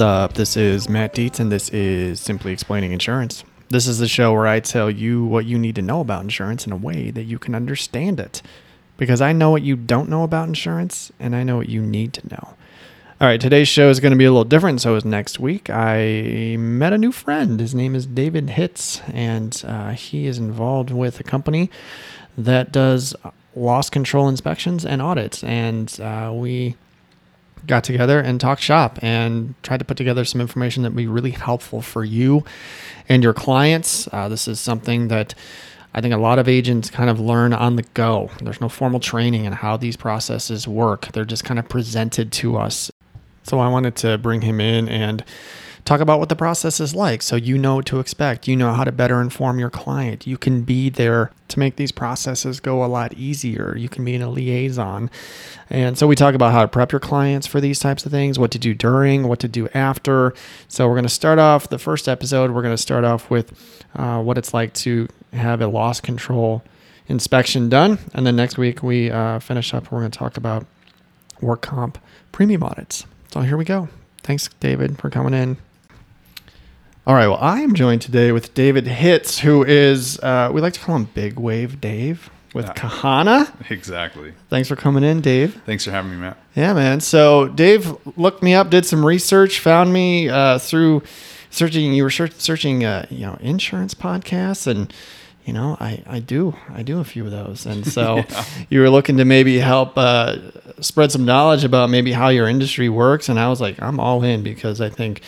[0.00, 0.32] Up?
[0.32, 3.44] This is Matt Dietz, and this is Simply Explaining Insurance.
[3.68, 6.66] This is the show where I tell you what you need to know about insurance
[6.66, 8.40] in a way that you can understand it.
[8.96, 12.14] Because I know what you don't know about insurance, and I know what you need
[12.14, 12.54] to know.
[13.20, 14.80] All right, today's show is going to be a little different.
[14.80, 15.68] So is next week.
[15.68, 17.60] I met a new friend.
[17.60, 21.70] His name is David Hitz, and uh, he is involved with a company
[22.38, 23.14] that does
[23.54, 25.44] loss control inspections and audits.
[25.44, 26.76] And uh, we
[27.66, 31.06] got together and talked shop and tried to put together some information that would be
[31.06, 32.44] really helpful for you
[33.08, 34.08] and your clients.
[34.12, 35.34] Uh, this is something that
[35.92, 38.30] I think a lot of agents kind of learn on the go.
[38.42, 42.56] There's no formal training in how these processes work, they're just kind of presented to
[42.56, 42.90] us.
[43.42, 45.24] So I wanted to bring him in and
[45.90, 48.46] talk about what the process is like so you know what to expect.
[48.46, 50.24] You know how to better inform your client.
[50.24, 53.76] You can be there to make these processes go a lot easier.
[53.76, 55.10] You can be in a liaison.
[55.68, 58.38] And so we talk about how to prep your clients for these types of things,
[58.38, 60.32] what to do during, what to do after.
[60.68, 63.84] So we're going to start off the first episode, we're going to start off with
[63.96, 66.62] uh, what it's like to have a loss control
[67.08, 67.98] inspection done.
[68.14, 70.66] And then next week we uh, finish up, we're going to talk about
[71.40, 71.98] work comp
[72.30, 73.06] premium audits.
[73.32, 73.88] So here we go.
[74.22, 75.56] Thanks, David, for coming in.
[77.10, 77.26] All right.
[77.26, 80.94] Well, I am joined today with David Hitz, who is, uh, we like to call
[80.94, 82.72] him Big Wave Dave with Yeah.
[82.74, 83.52] Kahana.
[83.68, 84.32] Exactly.
[84.48, 85.60] Thanks for coming in, Dave.
[85.66, 86.36] Thanks for having me, Matt.
[86.54, 87.00] Yeah, man.
[87.00, 91.02] So Dave looked me up, did some research, found me uh, through
[91.50, 91.92] searching.
[91.94, 94.94] You were search, searching, uh, you know, insurance podcasts, and
[95.44, 98.22] you know, I I do I do a few of those, and so
[98.70, 100.36] you were looking to maybe help uh,
[100.80, 104.22] spread some knowledge about maybe how your industry works, and I was like, I'm all
[104.22, 105.22] in because I think.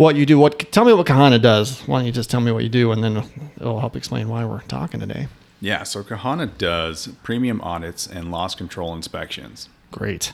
[0.00, 0.38] What you do?
[0.38, 0.72] What?
[0.72, 1.82] Tell me what Kahana does.
[1.82, 3.22] Why don't you just tell me what you do, and then
[3.60, 5.28] it'll help explain why we're talking today.
[5.60, 9.68] Yeah, so Kahana does premium audits and loss control inspections.
[9.90, 10.32] Great.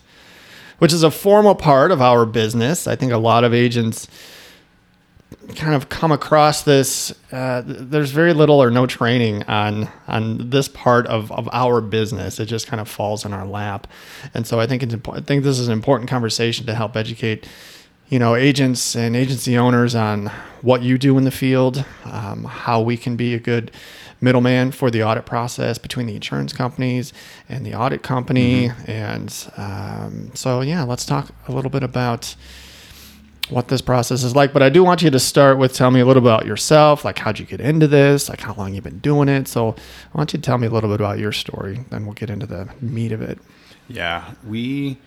[0.78, 2.86] Which is a formal part of our business.
[2.86, 4.06] I think a lot of agents
[5.56, 7.12] kind of come across this.
[7.32, 12.38] Uh, there's very little or no training on on this part of, of our business.
[12.38, 13.88] It just kind of falls in our lap,
[14.32, 15.24] and so I think it's important.
[15.24, 17.48] I think this is an important conversation to help educate,
[18.08, 20.30] you know, agents and agency owners on
[20.62, 23.70] what you do in the field, um, how we can be a good
[24.20, 27.12] middleman for the audit process between the insurance companies
[27.48, 28.70] and the audit company.
[28.86, 32.34] And um, so, yeah, let's talk a little bit about
[33.48, 34.52] what this process is like.
[34.52, 37.18] But I do want you to start with tell me a little about yourself, like
[37.18, 39.48] how'd you get into this, like how long you've been doing it.
[39.48, 39.76] So
[40.14, 42.30] I want you to tell me a little bit about your story, then we'll get
[42.30, 43.38] into the meat of it.
[43.88, 44.98] Yeah, we,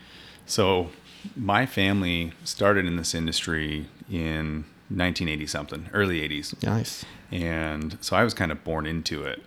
[0.46, 0.90] so
[1.36, 6.62] my family started in this industry in 1980 something, early 80s.
[6.64, 7.06] Nice.
[7.32, 9.44] And so I was kind of born into it.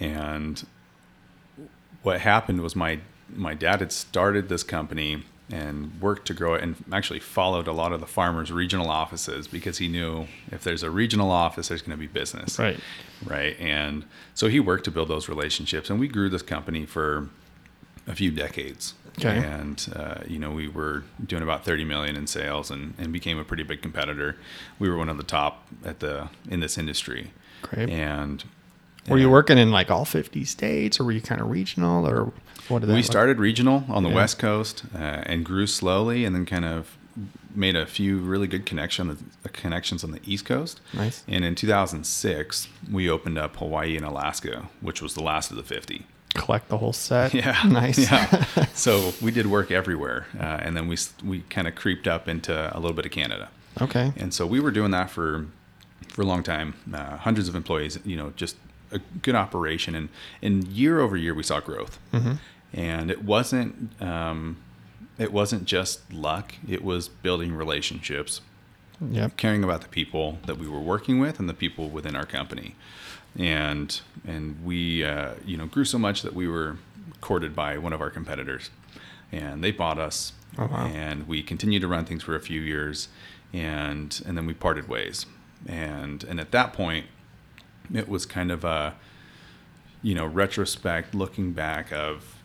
[0.00, 0.64] And
[2.02, 3.00] what happened was my
[3.34, 7.72] my dad had started this company and worked to grow it and actually followed a
[7.72, 11.82] lot of the farmers regional offices because he knew if there's a regional office there's
[11.82, 12.78] going to be business Right.
[13.24, 14.04] right and
[14.34, 17.28] so he worked to build those relationships and we grew this company for
[18.06, 19.36] a few decades Okay.
[19.38, 23.38] and uh, you know we were doing about 30 million in sales and, and became
[23.38, 24.36] a pretty big competitor
[24.80, 27.30] we were one of the top at the in this industry
[27.62, 27.88] Great.
[27.90, 28.42] and
[29.08, 32.32] Were you working in like all 50 states or were you kind of regional or
[32.68, 34.14] what did that we look- started regional on the Yeah.
[34.16, 36.96] west coast uh, and grew slowly and then kind of
[37.54, 41.22] made a few really good connection, connections on the east coast Nice.
[41.28, 45.62] and in 2006 we opened up hawaii and alaska which was the last of the
[45.62, 47.32] 50 collect the whole set?
[47.42, 47.56] Yeah.
[47.66, 47.98] Nice.
[47.98, 48.44] Yeah.
[48.74, 52.52] so we did work everywhere, uh, and then we we kind of creeped up into
[52.76, 53.48] a little bit of Canada,
[53.80, 54.12] okay.
[54.16, 55.46] and so we were doing that for
[56.08, 56.74] for a long time.
[56.92, 58.56] Uh, hundreds of employees, you know, just
[58.92, 60.08] a good operation, and
[60.42, 61.98] and year over year we saw growth,
[62.72, 64.56] and it wasn't um,
[65.18, 68.40] it wasn't just luck; it was building relationships
[69.10, 69.36] Yep.
[69.36, 72.76] caring about the people that we were working with and the people within our company
[73.38, 76.76] and and we uh, you know grew so much that we were
[77.20, 78.70] courted by one of our competitors.
[79.32, 80.32] And they bought us.
[80.56, 80.86] Oh, wow.
[80.86, 83.08] and we continued to run things for a few years.
[83.52, 85.26] And and then we parted ways.
[85.66, 87.06] And and at that point
[87.92, 88.94] it was kind of a
[90.02, 92.36] you know retrospect looking back of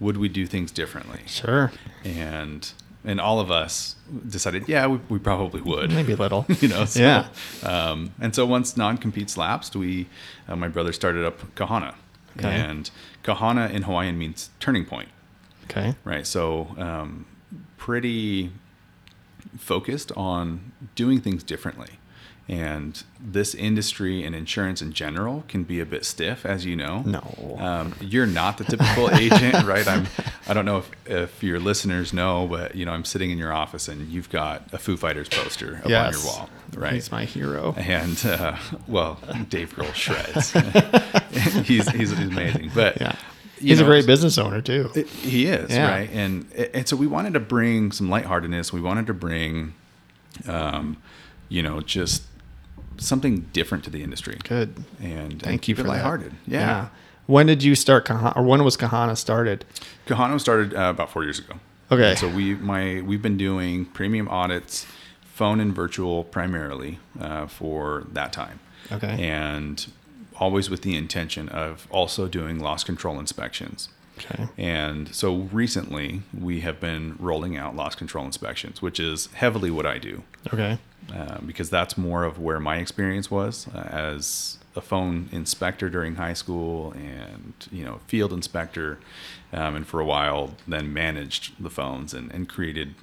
[0.00, 1.20] would we do things differently?
[1.26, 1.72] Sure.
[2.04, 2.72] and
[3.04, 3.96] and all of us
[4.28, 5.90] decided, yeah, we, we probably would.
[5.90, 6.46] Maybe a little.
[6.60, 7.26] you know, so, Yeah.
[7.62, 10.06] Um, and so once non-competes lapsed, we,
[10.48, 11.94] uh, my brother started up Kahana,
[12.38, 12.48] Okay.
[12.48, 12.90] and
[13.22, 15.08] Kahana in Hawaiian means turning point,
[15.64, 15.94] Okay.
[16.04, 16.26] right?
[16.26, 17.26] So um,
[17.76, 18.50] pretty
[19.58, 21.98] focused on doing things differently,
[22.46, 27.00] And this industry and insurance in general can be a bit stiff, as you know.
[27.00, 27.56] No.
[27.58, 29.86] Um, you're not the typical agent, right?
[29.88, 30.06] I'm.
[30.46, 33.50] I don't know if, if your listeners know, but you know, I'm sitting in your
[33.50, 36.14] office and you've got a Foo Fighters poster up yes.
[36.16, 36.92] on your wall, right?
[36.92, 37.74] He's my hero.
[37.78, 39.18] and uh, well,
[39.48, 40.52] Dave Grohl shreds.
[41.66, 43.16] he's, he's amazing, but Yeah.
[43.58, 44.90] He's a great business owner too.
[45.22, 45.90] he is Yeah.
[45.90, 48.70] right, and and so we wanted to bring some lightheartedness.
[48.70, 49.72] We wanted to bring,
[50.46, 50.98] um,
[51.48, 52.24] you know, just
[52.98, 54.38] something different to the industry.
[54.44, 54.74] Good.
[55.00, 55.96] And and Thank keep you it for that.
[55.96, 56.32] lighthearted.
[56.46, 56.88] Yeah.
[57.26, 59.64] When did you start Kahana, or when was Kahana started?
[60.06, 61.54] Kahana started uh, about four years ago.
[61.90, 62.10] Okay.
[62.10, 64.86] And so we my we've been doing premium audits,
[65.22, 68.60] phone and virtual primarily uh, for that time.
[68.92, 69.16] Okay.
[69.26, 69.86] And
[70.36, 73.88] always with the intention of also doing loss control inspections.
[74.18, 74.46] Okay.
[74.58, 79.86] And so recently we have been rolling out loss control inspections, which is heavily what
[79.86, 80.78] I do Okay.
[81.12, 86.16] Uh, because that's more of where my experience was uh, as a phone inspector during
[86.16, 88.98] high school and you know field inspector
[89.52, 92.94] um, and for a while then managed the phones and, and created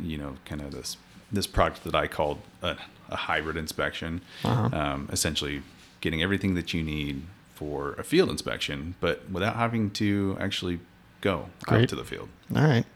[0.00, 0.96] you know kind of this
[1.30, 2.76] this product that I called a,
[3.10, 4.68] a hybrid inspection Uh-huh.
[4.72, 5.62] um, essentially
[6.00, 7.22] getting everything that you need
[7.54, 10.78] for a field inspection but without having to actually
[11.20, 11.82] go Great.
[11.82, 12.86] out to the field All right.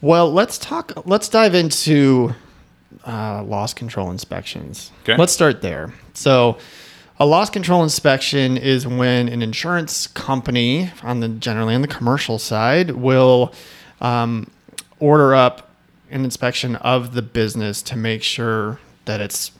[0.00, 0.92] Well, let's talk.
[1.06, 2.34] Let's dive into
[3.06, 4.90] uh, loss control inspections.
[5.02, 5.16] Okay.
[5.16, 5.92] Let's start there.
[6.14, 6.58] So,
[7.20, 12.38] a loss control inspection is when an insurance company, on the generally on the commercial
[12.38, 13.52] side, will
[14.00, 14.50] um,
[15.00, 15.70] order up
[16.10, 19.50] an inspection of the business to make sure that it's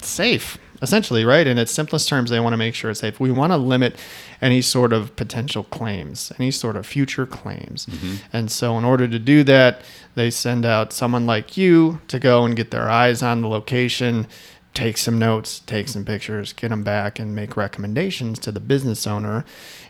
[0.00, 1.46] safe essentially right?
[1.46, 3.18] In its simplest terms they want to make sure it's safe.
[3.20, 3.96] We want to limit
[4.40, 7.86] any sort of potential claims any sort of future claims.
[7.86, 8.14] Mm-hmm.
[8.32, 9.82] And so in order to do that
[10.14, 14.26] they send out someone like you to go and get their eyes on the location
[14.74, 19.06] take some notes take some pictures get them back and make recommendations to the business
[19.06, 19.44] owner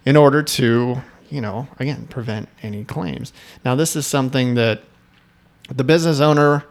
[0.05, 1.01] in order to
[1.31, 3.33] you know again prevent any claims.
[3.65, 4.83] Now this is something that
[5.69, 6.65] the business owner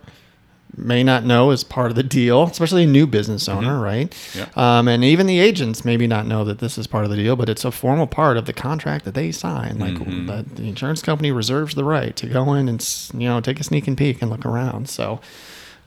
[0.77, 4.15] may not know is part of the deal, especially a new business owner, right?
[4.35, 4.47] Yeah.
[4.56, 7.35] Um, and even the agents maybe not know that this is part of the deal,
[7.35, 9.79] but it's a formal part of the contract that they sign.
[9.79, 9.97] Like
[10.27, 12.81] that the insurance company reserves the right to go in and
[13.13, 14.89] you know take a sneak and peek and look around.
[14.89, 15.19] So.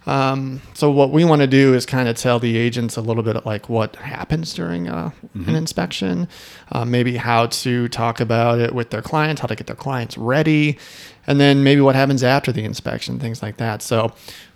[0.06, 3.22] Um, so what we want to do is kind of tell the agents a little
[3.22, 6.28] bit of like what happens during uh an inspection,
[6.72, 10.18] uh, maybe how to talk about it with their clients, how to get their clients
[10.18, 10.78] ready,
[11.26, 13.80] and then maybe what happens after the inspection, things like that.
[13.80, 14.12] So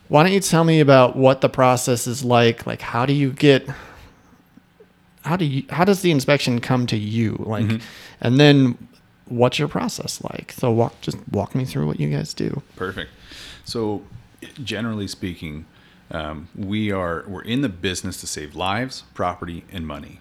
[0.09, 2.67] why don't you tell me about what the process is like?
[2.67, 3.69] Like how do you get
[5.25, 7.37] how do you how does the inspection come to you?
[7.47, 7.81] Like
[8.21, 8.89] and then
[9.27, 10.53] what's your process like?
[10.53, 12.63] So walk just walk me through what you guys do.
[12.77, 13.11] Perfect.
[13.65, 14.03] So,
[14.65, 15.67] generally speaking,
[16.11, 20.21] um, we are we're in the business to save lives, property, and money,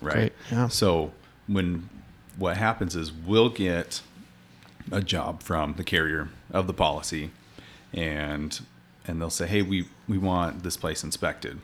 [0.00, 0.14] right?
[0.14, 0.68] Great, yeah.
[0.68, 1.12] So
[1.46, 1.90] when
[2.38, 4.00] what happens is we'll get
[4.90, 7.30] a job from the carrier of the policy,
[7.92, 8.60] and
[9.10, 11.58] and they'll say, hey, we we want this place inspected,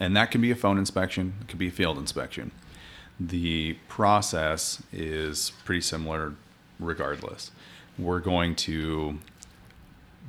[0.00, 2.50] and that can be a phone inspection, it could be a field inspection.
[3.20, 6.34] The process is pretty similar,
[6.78, 7.50] regardless.
[7.96, 9.18] We're going to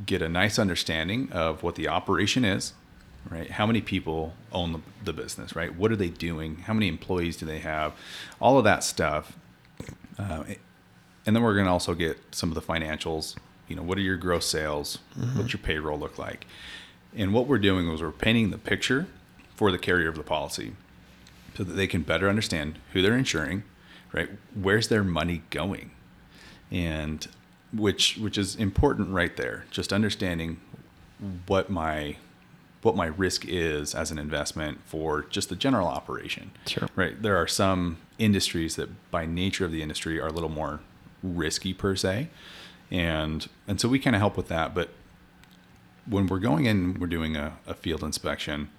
[0.06, 2.73] get a nice understanding of what the operation is,
[3.30, 3.52] right?
[3.52, 5.76] How many people own the, the business, right?
[5.76, 6.57] What are they doing?
[6.68, 7.94] How many employees do they have?
[8.40, 9.38] All of that stuff.
[10.18, 10.44] Uh,
[11.26, 13.35] and then we're going to also get some of the financials.
[13.69, 14.99] You know, what are your gross sales?
[15.18, 15.38] Mm-hmm.
[15.40, 16.45] What's your payroll look like?
[17.16, 19.07] And what we're doing is we're painting the picture
[19.56, 20.73] for the carrier of the policy
[21.56, 23.64] so that they can better understand who they're insuring,
[24.11, 24.30] right?
[24.54, 25.92] Where's their money going?
[26.71, 27.28] And
[27.73, 29.66] which which is important right there.
[29.71, 30.59] Just understanding
[31.47, 32.18] what my
[32.81, 36.52] what my risk is as an investment for just the general operation.
[36.66, 36.88] Sure.
[36.95, 37.21] Right.
[37.21, 40.80] There are some industries that by nature of the industry are a little more
[41.21, 42.30] risky per se.
[42.91, 44.73] And and so we kind of help with that.
[44.73, 44.89] But
[46.05, 48.69] when we're going in, we're doing a, a field inspection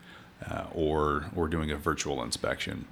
[0.48, 2.86] uh, or or doing a virtual inspection.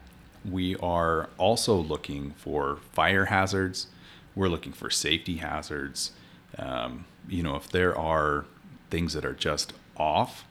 [0.48, 3.88] We are also looking for fire hazards.
[4.34, 6.12] We're looking for safety hazards.
[6.56, 8.44] Um, you know, if there are
[8.90, 10.44] things that are just off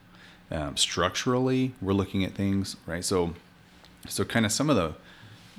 [0.51, 3.03] um, structurally, we're looking at things, right?
[3.03, 3.33] So,
[4.07, 4.93] so kind of some of the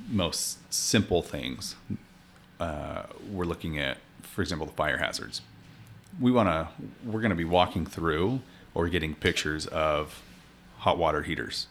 [0.08, 1.76] most simple things
[2.60, 3.98] uh, we're looking at,
[4.38, 5.40] for example, the fire hazards.
[6.20, 6.68] We want to,
[7.04, 8.38] we're going to be walking through
[8.72, 10.22] or getting pictures of
[10.76, 11.66] hot water heaters,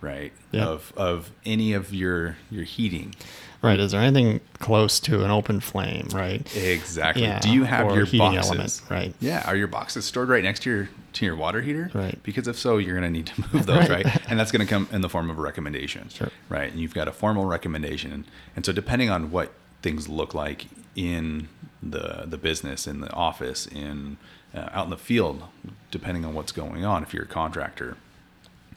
[0.00, 0.32] right?
[0.50, 0.64] Yeah.
[0.64, 3.14] Of of any of your your heating.
[3.62, 3.78] Right.
[3.78, 6.08] Is there anything close to an open flame?
[6.12, 6.44] Right.
[6.56, 7.22] Exactly.
[7.22, 8.48] Yeah, Do you have or your boxes?
[8.50, 9.14] element, right.
[9.20, 9.44] Yeah.
[9.46, 11.88] Are your boxes stored right next to your to your water heater?
[11.94, 12.20] Right.
[12.24, 14.04] Because if so, you're going to need to move those, Right.
[14.04, 14.20] right?
[14.28, 16.08] And that's going to come in the form of a recommendation.
[16.08, 16.30] Sure.
[16.48, 16.68] Right.
[16.72, 18.24] And you've got a formal recommendation, and,
[18.56, 21.48] and so depending on what things look like in
[21.82, 24.18] the the business, in the office, in
[24.54, 25.44] uh, out in the field,
[25.90, 27.96] depending on what's going on, if you're a contractor,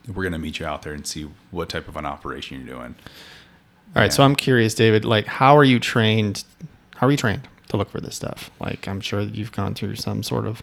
[0.07, 2.75] we're going to meet you out there and see what type of an operation you're
[2.75, 2.95] doing.
[3.95, 4.13] All right.
[4.13, 5.05] So I'm curious, David.
[5.05, 6.43] Like, how are you trained?
[6.95, 8.51] How are you trained to look for this stuff?
[8.60, 10.62] Like, I'm sure that you've gone through some sort of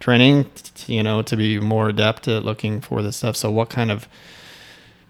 [0.00, 0.50] training,
[0.86, 3.36] you know, to be more adept at looking for this stuff.
[3.36, 4.08] So, what kind of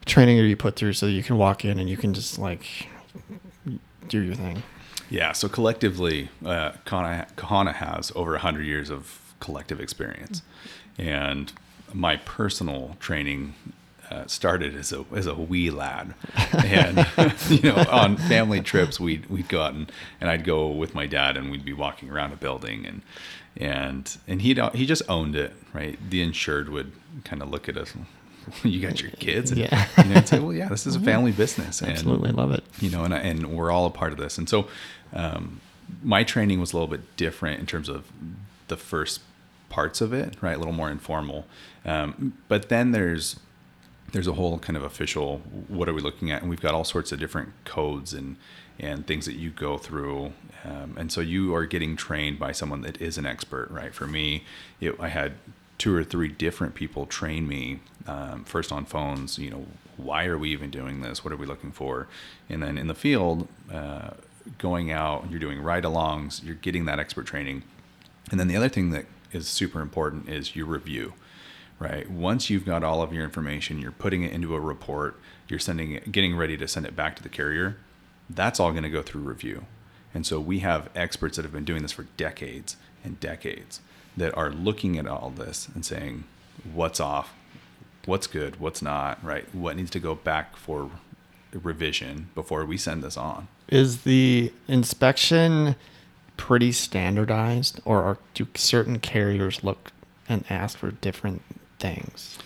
[0.05, 2.89] training are you put through so you can walk in and you can just like
[4.09, 4.63] do your thing?
[5.13, 10.41] Yeah, so collectively, uh, Kahana, Kahana has over 100 years of collective experience.
[10.99, 11.53] And
[11.93, 13.55] my personal training
[14.11, 16.15] uh, started as a, as a wee lad.
[16.65, 17.07] And,
[17.51, 21.07] you know, on family trips, we'd, we'd go out and, and I'd go with my
[21.07, 23.03] dad and we'd be walking around a building and,
[23.59, 25.99] and, and he'd, he just owned it, right?
[26.09, 26.93] The insured would
[27.25, 27.93] kind of look at us,
[28.65, 29.51] you got your kids?
[29.51, 29.87] And, Yeah.
[29.99, 31.83] you know, and say, well, yeah, this is a family business.
[31.83, 32.65] And, Absolutely love it.
[32.81, 34.39] you know, and, and we're all a part of this.
[34.39, 34.69] And so,
[35.13, 35.61] um,
[36.03, 38.11] my training was a little bit different in terms of
[38.69, 39.21] the first
[39.69, 40.57] parts of it, right?
[40.57, 41.47] A little more informal.
[41.85, 43.39] Um, but then there's
[44.13, 45.39] there's a whole kind of official
[45.69, 48.37] what are we looking at, and we've got all sorts of different codes and
[48.79, 50.33] and things that you go through.
[50.65, 53.95] Um, and so you are getting trained by someone that is an expert, right?
[53.95, 54.45] For me,
[54.81, 55.33] it, I had
[55.79, 59.67] two or three different people train me um, first on phones you know
[59.97, 62.07] why are we even doing this what are we looking for
[62.49, 64.11] and then in the field uh,
[64.59, 67.63] going out you're doing ride-alongs you're getting that expert training.
[68.31, 71.15] And then the other thing that is super important is your review
[71.79, 72.09] right?
[72.09, 75.19] Once you've got all of your information you're putting it into a report
[75.49, 77.77] you're sending it getting ready to send it back to the carrier
[78.35, 79.67] that's all going to go through review.
[80.15, 83.81] And so we have experts that have been doing this for decades and decades
[84.17, 86.25] that are looking at all this and saying
[86.71, 87.33] what's off?
[88.05, 88.61] What's good?
[88.61, 89.23] What's not?
[89.25, 89.53] Right?
[89.55, 90.91] What needs to go back for
[91.53, 95.77] revision before we send this on Is the inspection
[96.37, 99.93] pretty standardized, or are, do certain carriers look
[100.29, 101.43] and ask for different
[101.79, 102.39] things?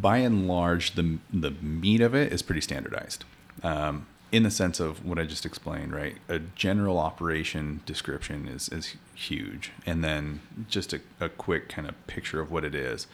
[0.00, 3.24] by and large, the the meat of it is pretty standardized,
[3.62, 5.92] um, in the sense of what I just explained.
[5.92, 11.88] Right, a general operation description is is huge, and then just a, a quick kind
[11.88, 13.06] of picture of what it is.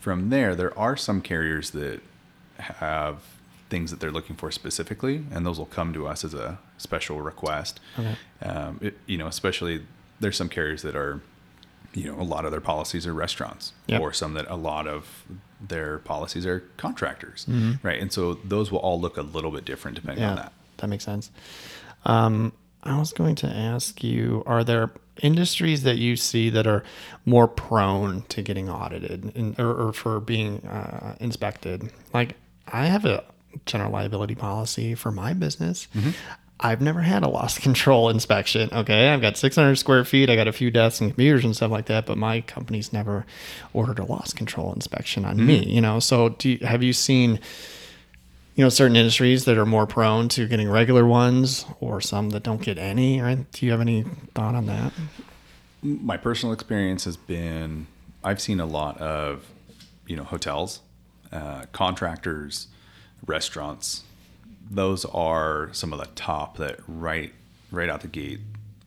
[0.00, 2.00] From there, there are some carriers that
[2.58, 3.22] have
[3.70, 7.20] things that they're looking for specifically, and those will come to us as a special
[7.22, 7.80] request.
[7.98, 8.16] Okay.
[8.42, 9.82] Um, it, you know, especially
[10.20, 11.20] there's some carriers that are
[11.92, 14.00] you know, a lot of their policies are restaurants, Yep.
[14.00, 15.24] or some that a lot of
[15.60, 17.82] their policies are contractors, Mhm.
[17.82, 18.00] right?
[18.00, 20.52] And so those will all look a little bit different depending Yeah, on that.
[20.76, 21.32] that makes sense.
[22.04, 22.52] Um,
[22.84, 26.84] I was going to ask you: Are there industries that you see that are
[27.26, 31.90] more prone to getting audited or, or for being uh, inspected?
[32.14, 32.36] Like,
[32.68, 33.24] I have a
[33.66, 35.88] general liability policy for my business.
[36.62, 38.68] I've never had a loss control inspection.
[38.72, 40.28] Okay, I've got 600 square feet.
[40.28, 43.24] I got a few desks and computers and stuff like that, but my company's never
[43.72, 45.64] ordered a loss control inspection on me.
[45.64, 47.40] You know, so do you, have you seen?
[48.56, 52.42] you know certain industries that are more prone to getting regular ones or some that
[52.42, 54.04] don't get any right do you have any
[54.34, 54.92] thought on that
[55.82, 57.86] My personal experience has been
[58.22, 59.46] I've seen a lot of,
[60.06, 60.80] you know, hotels,
[61.32, 62.68] uh, contractors,
[63.26, 64.02] restaurants.
[64.70, 67.32] Those are some of the top that right
[67.70, 68.40] right out the gate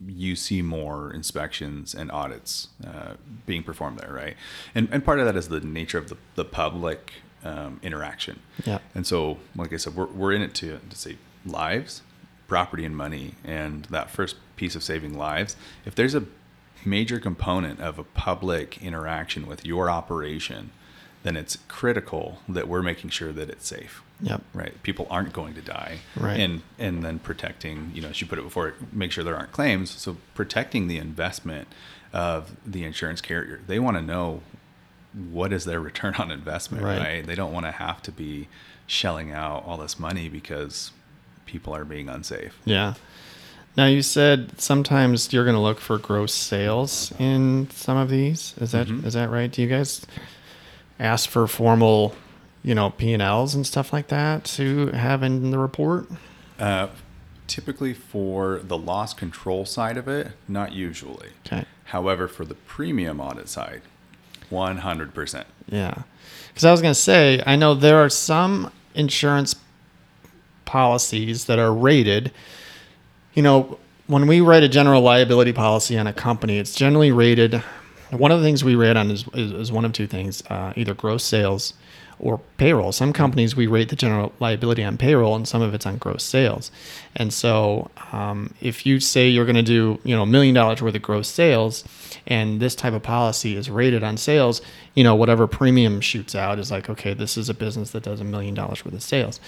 [0.05, 3.13] you see more inspections and audits uh,
[3.45, 4.35] being performed there, right?
[4.75, 7.13] And and part of that is the nature of the, the public
[7.43, 8.39] um, interaction.
[8.65, 8.79] Yeah.
[8.95, 12.01] And so, like I said, we're, we're in it to, to save lives,
[12.47, 13.35] property, and money.
[13.43, 16.23] And that first piece of saving lives, if there's a
[16.85, 20.71] major component of a public interaction with your operation,
[21.23, 24.02] then it's critical that we're making sure that it's safe.
[24.21, 24.41] Yep.
[24.53, 24.81] Right.
[24.83, 25.99] People aren't going to die.
[26.15, 26.39] Right.
[26.39, 29.51] And and then protecting, you know, as you put it before, make sure there aren't
[29.51, 29.91] claims.
[29.91, 31.67] So protecting the investment
[32.13, 33.61] of the insurance carrier.
[33.67, 34.41] They want to know
[35.31, 36.99] what is their return on investment, Right.
[36.99, 37.25] right?
[37.25, 38.47] They don't want to have to be
[38.87, 40.91] shelling out all this money because
[41.45, 42.57] people are being unsafe.
[42.65, 42.93] yeah
[43.75, 48.53] now you said sometimes you're going to look for gross sales in some of these
[48.61, 49.11] is that is Mhm.
[49.13, 50.05] that right do you guys
[50.99, 52.13] ask for formal
[52.63, 56.07] you know p&l's and stuff like that to have in the report
[56.59, 56.87] Uh,
[57.47, 61.29] typically for the loss control side of it, not usually.
[61.45, 63.81] okay However, for the premium audit side,
[64.51, 65.43] 100%.
[65.69, 66.03] Yeah.
[66.47, 69.55] Because I was going to say, I know there are some insurance
[70.65, 72.31] policies that are rated.
[73.33, 73.77] You know,
[74.07, 77.61] when we write a general liability policy on a company, it's generally rated.
[78.09, 80.73] One of the things we rate on is, is, is one of two things uh,
[80.75, 81.73] either gross sales
[82.23, 82.93] or payroll.
[82.93, 86.23] Some companies we rate the general liability on payroll, and some of it's on gross
[86.23, 86.71] sales.
[87.17, 90.81] And so, um, if you say you're going to do you know a million dollars
[90.81, 91.83] worth of gross sales,
[92.25, 94.61] and this type of policy is rated on sales,
[94.95, 98.21] you know whatever premium shoots out is like okay, this is a business that does
[98.21, 99.41] a million dollars worth of sales.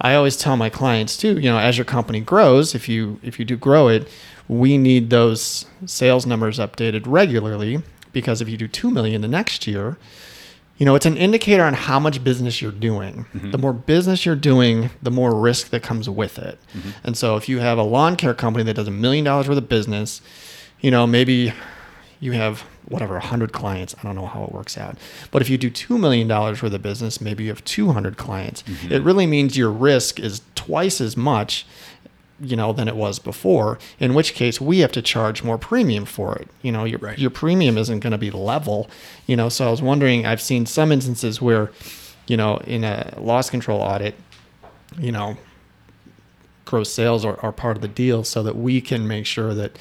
[0.00, 3.38] I always tell my clients too, you know, as your company grows, if you if
[3.38, 4.08] you do grow it,
[4.48, 7.82] we need those sales numbers updated regularly
[8.12, 9.98] because if you do 2 million the next year,
[10.78, 13.26] you know, it's an indicator on how much business you're doing.
[13.32, 13.50] Mm-hmm.
[13.50, 16.58] The more business you're doing, the more risk that comes with it.
[16.74, 16.90] Mm-hmm.
[17.04, 19.58] And so if you have a lawn care company that does a million dollars worth
[19.58, 20.20] of business,
[20.80, 21.52] you know, maybe
[22.20, 24.96] you have whatever 100 clients i don't know how it works out
[25.30, 28.92] but if you do $2 million worth of business maybe you have 200 clients mm-hmm.
[28.92, 31.66] it really means your risk is twice as much
[32.40, 36.04] you know than it was before in which case we have to charge more premium
[36.04, 37.18] for it you know your, right.
[37.18, 38.90] your premium isn't going to be level
[39.26, 41.70] you know so i was wondering i've seen some instances where
[42.26, 44.14] you know in a loss control audit
[44.98, 45.36] you know
[46.64, 49.78] gross sales are, are part of the deal so that we can make sure that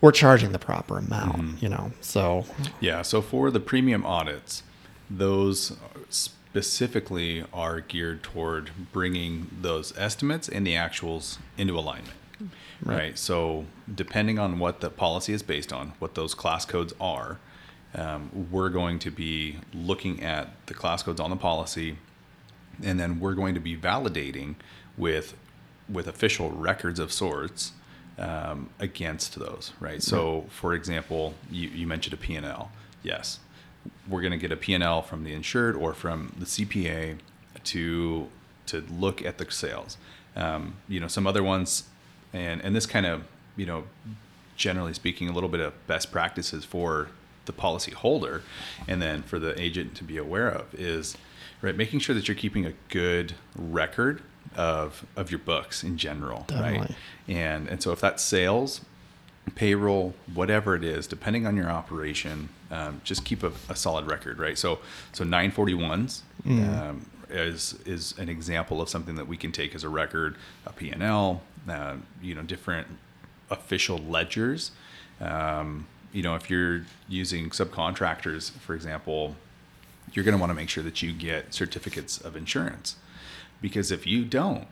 [0.00, 1.64] we're charging the proper amount mm-hmm.
[1.64, 2.44] you know so
[2.80, 4.62] yeah so for the premium audits
[5.08, 5.76] those
[6.50, 12.16] specifically are geared toward bringing those estimates and the actuals into alignment.
[12.82, 12.98] Right.
[12.98, 13.18] right?
[13.18, 17.38] So, depending on what the policy is based on, what those class codes are,
[17.94, 21.98] um, we're going to be looking at the class codes on the policy,
[22.82, 24.54] and then we're going to be validating
[24.96, 25.36] with
[25.88, 27.72] with official records of sorts
[28.18, 29.72] um, against those.
[29.80, 30.02] Right.
[30.02, 32.70] So, for example, you, you mentioned a P&L.
[33.02, 33.40] Yes,
[34.08, 37.18] we're going to get a P&L from the insured or from the CPA
[37.64, 38.28] to
[38.66, 39.96] to look at the sales.
[40.36, 41.84] Um, you know, some other ones,
[42.32, 43.24] and and this kind of
[43.56, 43.84] you know,
[44.56, 47.08] generally speaking, a little bit of best practices for
[47.46, 48.42] the policy holder,
[48.86, 51.16] and then for the agent to be aware of is
[51.62, 54.22] right making sure that you're keeping a good record
[54.56, 56.78] of of your books in general, Definitely.
[56.78, 56.94] right?
[57.28, 58.82] And and so if that's sales,
[59.50, 64.38] payroll, whatever it is, depending on your operation, um, just keep a, a, solid record,
[64.38, 64.56] right?
[64.56, 64.78] So,
[65.12, 66.80] so 941s mm.
[66.80, 70.36] um, is is an example of something that we can take as a record,
[70.66, 72.86] a P&L, uh, you know, different
[73.50, 74.70] official ledgers.
[75.20, 79.36] Um, you know, if you're using subcontractors, for example,
[80.12, 82.96] you're going to want to make sure that you get certificates of insurance,
[83.60, 84.66] because if you don't,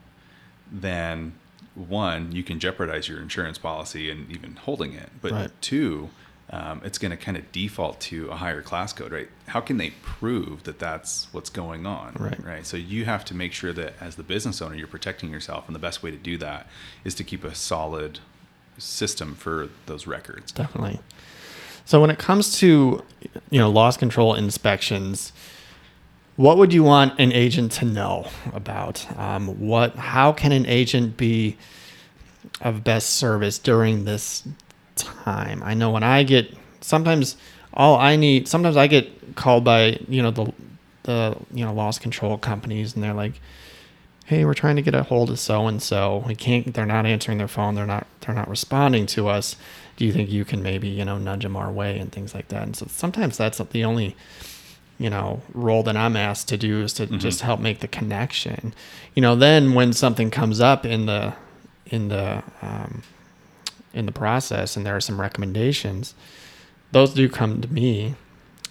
[0.71, 1.35] then
[1.79, 5.11] one, you can jeopardize your insurance policy and even holding it.
[5.21, 5.51] But right.
[5.61, 6.11] two,
[6.51, 9.29] um, it's going to kind of default to a higher class code, right?
[9.49, 12.43] How can they prove that that's what's going on, right?
[12.45, 12.67] Right.
[12.67, 15.75] So you have to make sure that as the business owner, you're protecting yourself, and
[15.75, 16.67] the best way to do that
[17.05, 18.21] is to keep a solid
[18.79, 20.53] system for those records.
[20.53, 21.01] Definitely.
[21.85, 23.03] So when it comes to
[23.51, 25.33] you know loss control inspections,
[26.39, 29.05] what would you want an agent to know about?
[29.19, 29.97] Um, what?
[29.97, 31.57] How can an agent be
[32.61, 34.45] of best service during this
[34.95, 35.65] time?
[35.65, 37.37] I know when I get sometimes
[37.75, 38.47] all I need.
[38.47, 40.53] Sometimes I get called by you know the
[41.03, 43.41] the you know loss control companies, and they're like,
[44.25, 46.23] "Hey, we're trying to get a hold of so and so.
[46.25, 46.73] We can't.
[46.73, 47.75] They're not answering their phone.
[47.75, 48.07] They're not.
[48.21, 49.57] They're not responding to us.
[49.97, 52.47] Do you think you can maybe you know nudge them our way and things like
[52.49, 54.15] that?" And so sometimes that's the only
[54.99, 57.19] you know role that I'm asked to do is to mm-hmm.
[57.19, 58.75] just help make the connection.
[59.15, 61.35] You know, then when something comes up in the
[61.87, 63.03] in the um,
[63.95, 66.15] in the process and there are some recommendations,
[66.93, 68.15] those do come to me,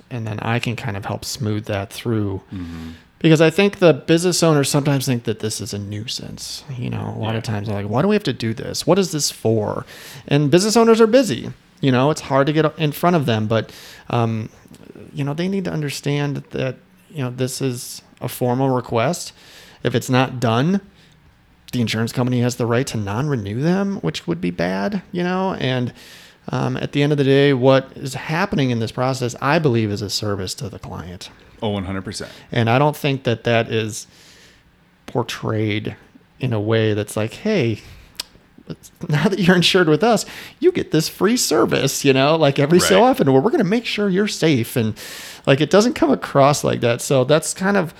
[0.09, 2.41] and then I can kind of help smooth that through.
[2.51, 2.91] Mm-hmm.
[3.19, 6.63] Because I think the business owners sometimes think that this is a nuisance.
[6.77, 7.37] You know, a lot yeah.
[7.37, 8.85] of times they're like, why do we have to do this?
[8.85, 9.87] What is this for?
[10.27, 11.51] And business owners are busy.
[11.79, 13.71] You know, it's hard to get in front of them, but
[14.09, 14.49] um,
[15.13, 16.77] you know, they need to understand that,
[17.09, 19.31] you know, this is a formal request.
[19.83, 20.81] If it's not done,
[21.71, 25.53] the insurance company has the right to non-renew them, which would be bad, you know.
[25.55, 25.93] And
[26.49, 29.91] um, at the end of the day, what is happening in this process, I believe,
[29.91, 31.29] is a service to the client.
[31.61, 32.31] Oh, Oh, one hundred percent.
[32.51, 34.05] And I don't think that that is
[35.07, 35.95] portrayed
[36.39, 37.81] in a way that's like, hey,
[39.09, 40.25] now that you're insured with us,
[40.59, 42.87] you get this free service, you know, like every right.
[42.87, 44.75] so often where we're going to make sure you're safe.
[44.75, 44.97] And
[45.45, 47.01] like it doesn't come across like that.
[47.01, 47.93] So that's kind of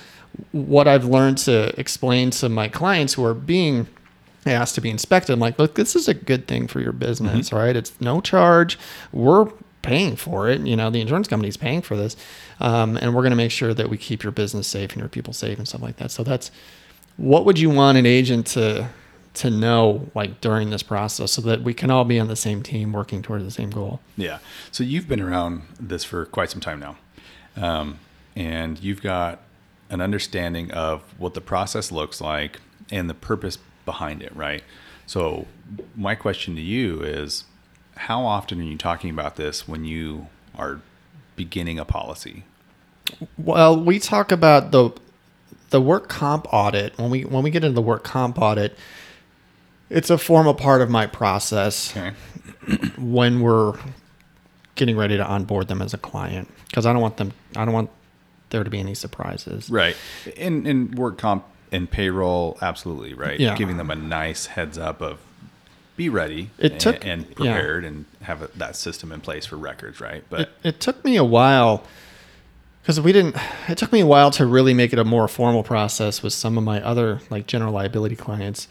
[0.52, 3.88] what I've learned to explain to my clients who are being
[4.46, 5.32] asked to be inspected.
[5.32, 7.56] I'm like, look, this is a good thing for your business, mm-hmm.
[7.56, 7.76] right?
[7.76, 8.78] It's no charge.
[9.12, 9.46] We're
[9.82, 10.60] paying for it.
[10.60, 12.16] You know, the insurance company's paying for this.
[12.60, 15.08] Um, and we're going to make sure that we keep your business safe and your
[15.08, 16.10] people safe and stuff like that.
[16.10, 16.50] So that's
[17.16, 18.88] what would you want an agent to
[19.38, 22.62] to know like during this process so that we can all be on the same
[22.62, 24.00] team working towards the same goal?
[24.16, 24.38] Yeah.
[24.70, 26.96] So you've been around this for quite some time now,
[27.56, 27.98] um,
[28.36, 29.40] and you've got
[29.90, 34.62] an understanding of what the process looks like and the purpose behind it, right?
[35.06, 35.46] So
[35.96, 37.44] my question to you is,
[37.96, 40.80] how often are you talking about this when you are
[41.36, 42.44] beginning a policy?
[43.38, 44.90] Well, we talk about the
[45.70, 48.76] the work comp audit when we when we get into the work comp audit.
[49.90, 52.12] It's a formal part of my process Okay.
[52.98, 53.78] when we're
[54.74, 57.74] getting ready to onboard them as a client because I don't want them I don't
[57.74, 57.90] want
[58.50, 59.68] there to be any surprises.
[59.70, 59.96] Right.
[60.36, 63.38] In in work comp and payroll, absolutely right.
[63.38, 63.54] Yeah.
[63.56, 65.18] Giving them a nice heads up of
[65.96, 67.34] be ready It and, took- and yeah.
[67.34, 70.22] prepared and have a, that system in place for records, right?
[70.30, 71.82] But It, it took me a while
[72.82, 73.36] because we didn't.
[73.68, 76.56] It took me a while to really make it a more formal process with some
[76.56, 78.68] of my other like general liability clients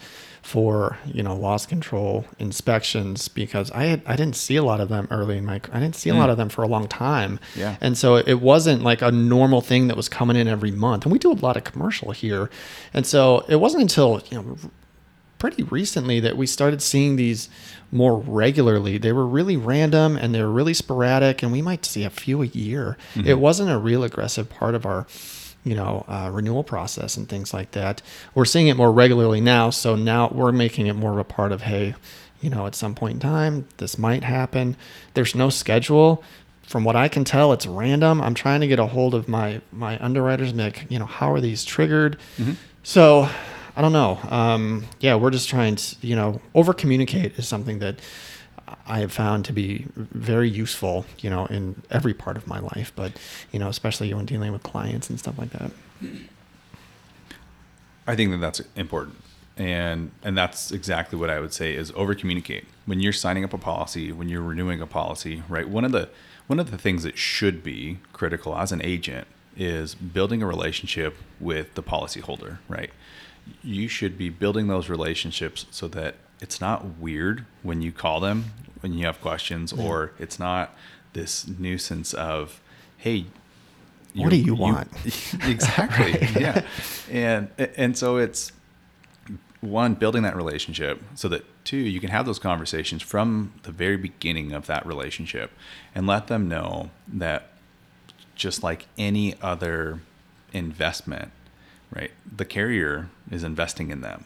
[0.48, 4.88] for you know loss control inspections because I had I didn't see a lot of
[4.88, 6.20] them early in my I didn't see a mm.
[6.20, 7.38] lot of them for a long time.
[7.54, 7.76] Yeah.
[7.82, 11.04] And so it wasn't like a normal thing that was coming in every month.
[11.04, 12.50] And we do a lot of commercial here.
[12.94, 14.58] And so it wasn't until, you know,
[15.38, 17.50] pretty recently that we started seeing these
[17.92, 18.98] more regularly.
[18.98, 22.42] They were really random and they were really sporadic, and we might see a few
[22.42, 22.98] a year.
[23.16, 23.28] Mm-hmm.
[23.28, 25.08] It wasn't a real aggressive part of our,
[25.68, 28.02] you know, uh, renewal process and things like that.
[28.34, 31.52] We're seeing it more regularly now, so now we're making it more of a part
[31.52, 31.94] of hey,
[32.40, 34.78] you know, at some point in time this might happen.
[35.14, 36.24] There's no schedule.
[36.64, 38.22] From what I can tell, it's random.
[38.22, 41.32] I'm trying to get a hold of my my underwriters, and like, you know, how
[41.32, 42.18] are these triggered?
[42.84, 43.30] So
[43.76, 44.20] I don't know.
[44.30, 48.00] Um, yeah, we're just trying to, you know, over communicate is something that
[48.86, 52.92] I have found to be very useful, you know, in every part of my life,
[52.96, 53.14] but,
[53.52, 55.72] you know, especially when dealing with clients and stuff like that.
[58.06, 59.18] I think that that's important.
[59.58, 62.66] And and that's exactly what I would say is over communicate.
[62.86, 65.68] When you're signing up a policy, when you're renewing a policy, right?
[65.68, 66.10] One of the
[66.46, 69.28] one of the things that should be critical as an agent
[69.58, 72.92] is building a relationship with the policyholder, right?
[73.64, 78.45] You should be building those relationships so that it's not weird when you call them
[78.82, 80.73] when you have questions or it's not
[81.13, 82.62] this nuisance of
[82.97, 83.26] hey
[84.15, 84.89] What do you want?
[85.43, 86.63] exactly yeah.
[87.12, 88.52] And and so it's
[89.62, 93.97] one building that relationship so that two you can have those conversations from the very
[93.97, 95.52] beginning of that relationship
[95.95, 97.50] and let them know that
[98.36, 100.00] just like any other
[100.54, 101.32] investment
[101.91, 104.26] right the carrier is investing in them.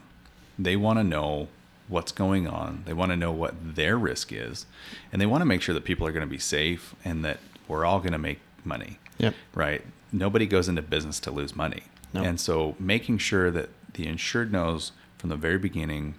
[0.60, 1.48] They want to know
[1.88, 4.66] what's going on they want to know what their risk is
[5.12, 7.40] and they want to make sure that people are going to be safe and that
[7.68, 9.36] we're all going to make money Yep.
[9.54, 9.84] right?
[10.12, 11.84] Nobody goes into business to lose money.
[12.14, 12.24] No.
[12.24, 16.16] And so making sure that the insured knows from the very beginning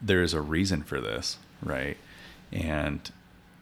[0.00, 1.96] there is a reason for this, right?
[2.52, 3.10] And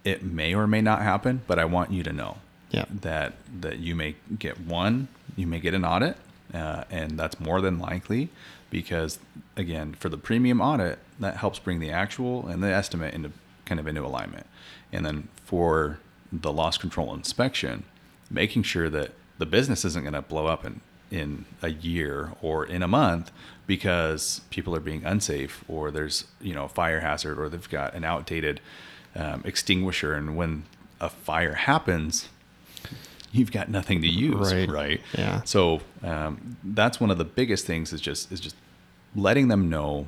[0.04, 2.36] it may or may not happen, but I want you to know
[2.70, 2.84] Yeah.
[2.88, 6.16] that that you may get one, you may get an audit,
[6.52, 8.28] uh, and that's more than likely
[8.74, 9.20] because
[9.56, 13.30] again, for the premium audit, that helps bring the actual and the estimate into
[13.66, 14.46] kind of into alignment.
[14.92, 16.00] And then for
[16.32, 17.84] the loss control inspection,
[18.28, 22.66] making sure that the business isn't going to blow up in in a year or
[22.66, 23.30] in a month
[23.68, 27.94] because people are being unsafe or there's you know a fire hazard or they've got
[27.94, 28.60] an outdated
[29.14, 30.64] um, extinguisher and when
[31.00, 32.28] a fire happens
[33.30, 34.68] you've got nothing to use Right.
[34.68, 35.42] right, Yeah.
[35.44, 38.56] so um, that's one of the biggest things is just is just
[39.14, 40.06] letting them know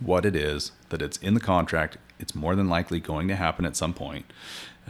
[0.00, 3.64] what it is that it's in the contract it's more than likely going to happen
[3.64, 4.26] at some point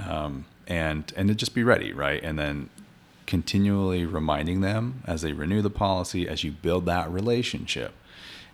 [0.08, 2.22] um, and and to just be ready right?
[2.22, 2.70] And then
[3.26, 7.92] continually reminding them as they renew the policy as you build that relationship.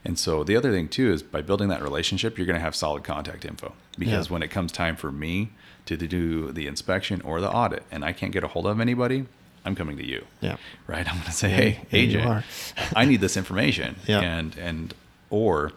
[0.05, 2.75] And so the other thing too is by building that relationship you're going to have
[2.77, 3.75] solid contact info.
[3.99, 4.33] Because Yeah.
[4.33, 5.51] when it comes time for me
[5.87, 9.27] to do the inspection or the audit and i can't get a hold of anybody
[9.65, 10.57] i'm coming to you Yeah.
[10.87, 12.45] right i'm going to say hey yeah, you agent are.
[12.97, 14.21] i need this information Yeah.
[14.21, 14.95] and and
[15.31, 15.73] or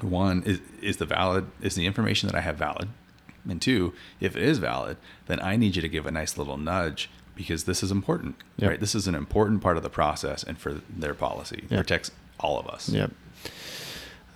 [0.00, 2.88] one is is the valid is the information that i have valid
[3.48, 6.56] and two if it is valid then i need you to give a nice little
[6.56, 8.70] nudge because this is important Yep.
[8.70, 11.78] right this is an important part of the process and for their policy Yep.
[11.78, 12.10] protects
[12.40, 13.10] all of us Yep.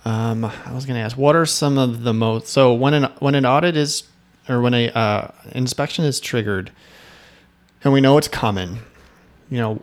[0.05, 3.03] Um, I was going to ask, what are some of the most so when an
[3.19, 4.03] when an audit is
[4.47, 6.71] or when a uh, inspection is triggered,
[7.83, 8.79] and we know it's coming,
[9.49, 9.81] you know,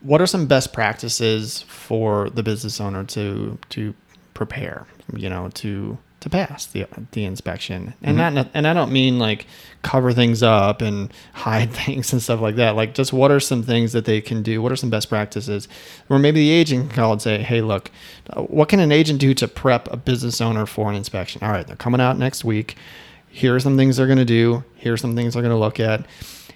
[0.00, 3.94] what are some best practices for the business owner to to
[4.34, 4.86] prepare?
[5.14, 9.46] You know, to to pass the the inspection, and not and I don't mean like
[9.82, 12.76] cover things up and hide things and stuff like that.
[12.76, 14.62] Like just what are some things that they can do?
[14.62, 15.68] What are some best practices?
[16.08, 17.90] Or maybe the agent can call and say, "Hey, look,
[18.30, 21.42] uh, what can an agent do to prep a business owner for an inspection?
[21.42, 22.76] All right, they're coming out next week.
[23.28, 24.64] Here are some things they're going to do.
[24.74, 26.04] Here are some things they're going to look at.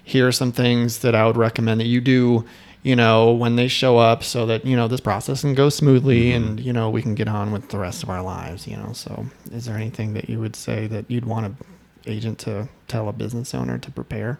[0.05, 2.45] Here are some things that I would recommend that you do."
[2.83, 6.31] You know, when they show up, so that you know this process can go smoothly,
[6.31, 8.67] and you know we can get on with the rest of our lives.
[8.67, 11.57] You know, so is there anything that you would say that you'd want an
[12.05, 14.39] agent to tell a business owner to prepare?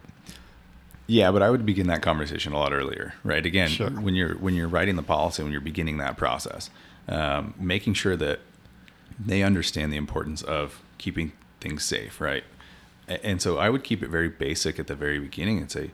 [1.08, 3.46] Yeah, but I would begin that conversation a lot earlier, right?
[3.46, 3.90] Again, Sure.
[3.90, 6.70] when you're when you're writing the policy, when you're beginning that process,
[7.10, 8.40] um, making sure that
[9.24, 12.44] they understand the importance of keeping things safe, right?
[13.08, 15.92] And so I would keep it very basic at the very beginning and say,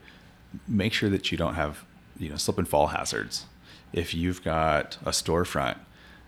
[0.68, 1.84] make sure that you don't have,
[2.18, 3.46] you know, slip and fall hazards.
[3.94, 5.78] If you've got a storefront,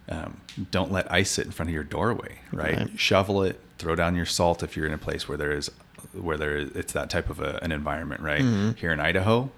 [0.09, 0.41] um,
[0.71, 2.75] don't let ice sit in front of your doorway, right?
[2.77, 2.99] Right.
[2.99, 5.71] Shovel it, throw down your salt if you're in a place where there is,
[6.11, 8.41] where there is, it's that type of a, an environment, right?
[8.77, 9.49] Here in Idaho,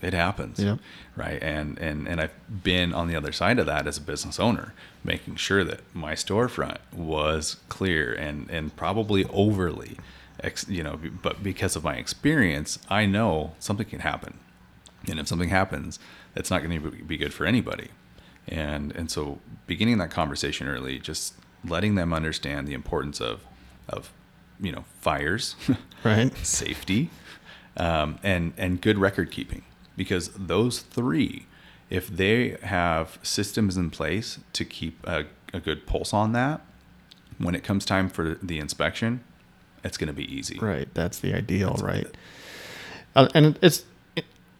[0.00, 0.78] it happens, Yep.
[1.16, 1.42] right?
[1.42, 4.72] And and and I've been on the other side of that as a business owner,
[5.02, 9.98] making sure that my storefront was clear and and probably overly,
[10.42, 14.38] ex, you know, but because of my experience, I know something can happen,
[15.08, 15.98] and if something happens,
[16.34, 17.88] that's not going to be good for anybody.
[18.46, 23.44] And and so beginning that conversation early, just letting them understand the importance of
[23.88, 24.12] of
[24.60, 25.56] you know fires,
[26.04, 26.34] Right.
[26.46, 27.10] safety,
[27.76, 29.62] um, and and good record keeping.
[29.96, 31.46] Because those three,
[31.90, 36.60] if they have systems in place to keep a, a good pulse on that,
[37.38, 39.24] when it comes time for the inspection,
[39.84, 40.58] it's going to be easy.
[40.58, 40.88] Right.
[40.94, 42.06] That's the ideal, right?
[43.14, 43.84] Uh, and it's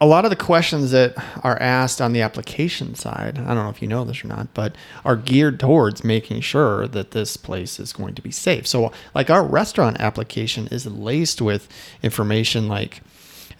[0.01, 3.37] a lot of the questions that are asked on the application side.
[3.37, 6.87] I don't know if you know this or not, but are geared towards making sure
[6.87, 8.65] that this place is going to be safe.
[8.65, 11.67] So, like our restaurant application is laced with
[12.01, 13.01] information like.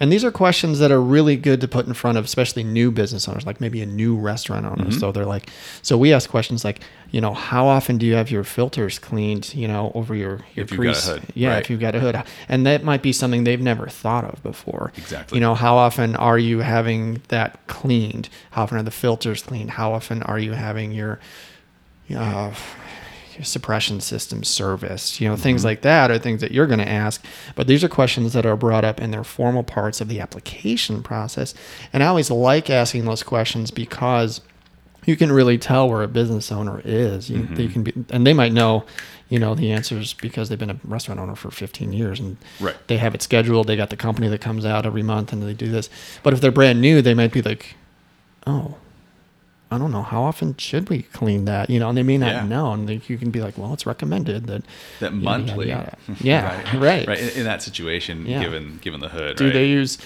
[0.00, 2.90] And these are questions that are really good to put in front of, especially new
[2.90, 4.84] business owners, like maybe a new restaurant owner.
[4.86, 4.98] Mm-hmm.
[4.98, 5.50] So they're like,
[5.82, 9.52] so we ask questions like, you know, how often do you have your filters cleaned,
[9.54, 11.06] you know, over your, your If you've got a grease?
[11.06, 11.60] hood, Yeah, right.
[11.62, 12.22] if you've got a hood.
[12.48, 14.92] And that might be something they've never thought of before.
[14.96, 15.36] Exactly.
[15.36, 18.30] You know, how often are you having that cleaned?
[18.52, 19.72] How often are the filters cleaned?
[19.72, 21.20] How often are you having your,
[22.16, 22.54] uh, your
[23.42, 25.20] suppression system serviced?
[25.20, 25.68] You know, things mm-hmm.
[25.68, 27.24] like that are things that you're going to ask.
[27.54, 31.02] But these are questions that are brought up in their formal parts of the application
[31.02, 31.54] process.
[31.92, 34.40] And I always like asking those questions because
[35.06, 37.30] you can really tell where a business owner is.
[37.30, 37.72] You, they mm-hmm.
[37.72, 38.84] can be, and they might know,
[39.28, 42.76] you know, the answers because they've been a restaurant owner for 15 years and Right.
[42.86, 43.66] they have it scheduled.
[43.66, 45.88] They got the company that comes out every month and they do this.
[46.22, 47.76] But if they're brand new, they might be like,
[48.46, 48.76] oh,
[49.70, 50.02] I don't know.
[50.02, 51.70] How often should we clean that?
[51.70, 52.44] You know, and they may not Yeah.
[52.44, 52.72] know.
[52.72, 54.62] And they, you can be like, well, it's recommended that.
[54.98, 55.96] That yada, monthly, yada.
[56.20, 57.06] Yeah, right.
[57.06, 57.18] right.
[57.20, 58.42] In, in that situation, Yeah.
[58.42, 59.52] given given the hood, do right?
[59.52, 59.98] they use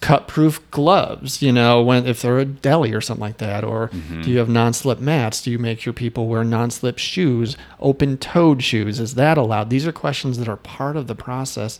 [0.00, 3.86] cut proof gloves you know when if they're a deli or something like that or
[3.90, 4.22] Mm-hmm.
[4.22, 8.64] do you have non-slip mats do you make your people wear non-slip shoes open toed
[8.64, 11.78] shoes is that allowed these are questions that are part of the process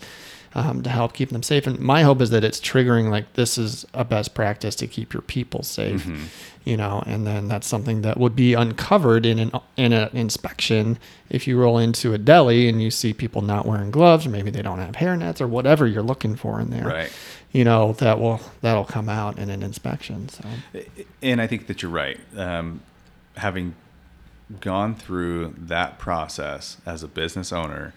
[0.54, 3.56] um, to help keep them safe and my hope is that it's triggering like this
[3.58, 6.24] is a best practice to keep your people safe Mm-hmm.
[6.64, 10.98] you know and then that's something that would be uncovered in an in an inspection
[11.30, 14.50] if you roll into a deli and you see people not wearing gloves or maybe
[14.50, 17.12] they don't have hair nets or whatever you're looking for in there Right.
[17.52, 20.44] you know that will that'll come out in an inspection so
[21.22, 22.18] And I think that you're right.
[22.36, 22.80] Um,
[23.36, 23.74] having
[24.60, 27.94] gone through that process as a business owner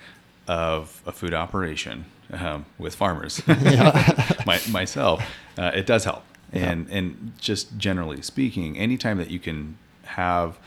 [0.47, 5.23] of a food operation um, with farmers, my, myself,
[5.57, 6.23] uh, it does help.
[6.51, 10.57] And and just generally speaking, anytime that you can have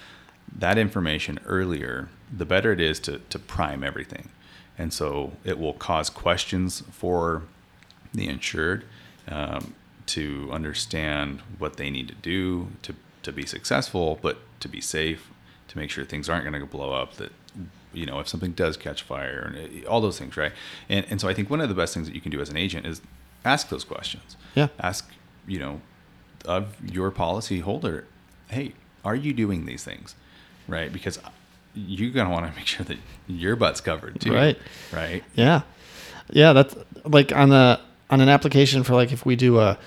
[0.55, 4.29] that information earlier, the better it is to to prime everything.
[4.77, 7.43] And so it will cause questions for
[8.15, 8.85] the insured
[9.27, 9.75] um,
[10.07, 15.31] to understand what they need to do to, to be successful, but to be safe,
[15.67, 17.15] to make sure things aren't going to blow up.
[17.15, 17.33] That
[17.93, 20.53] you know, if something does catch fire, and eh, all those things, right?
[20.89, 22.49] And and so I think one of the best things that you can do as
[22.51, 23.01] an agent is
[23.45, 24.37] ask those questions.
[24.55, 24.69] Yeah.
[24.79, 25.11] Ask
[25.47, 25.81] you know
[26.45, 28.05] of your policy holder,
[28.49, 28.73] hey,
[29.05, 30.15] are you doing these things,
[30.69, 30.93] right?
[30.93, 31.19] Because
[31.75, 34.59] you're gonna want to make sure that your butt's covered too, Right.
[34.93, 35.23] Right.
[35.35, 35.63] yeah
[36.31, 36.75] yeah that's
[37.05, 39.79] like on the on an application for like if we do a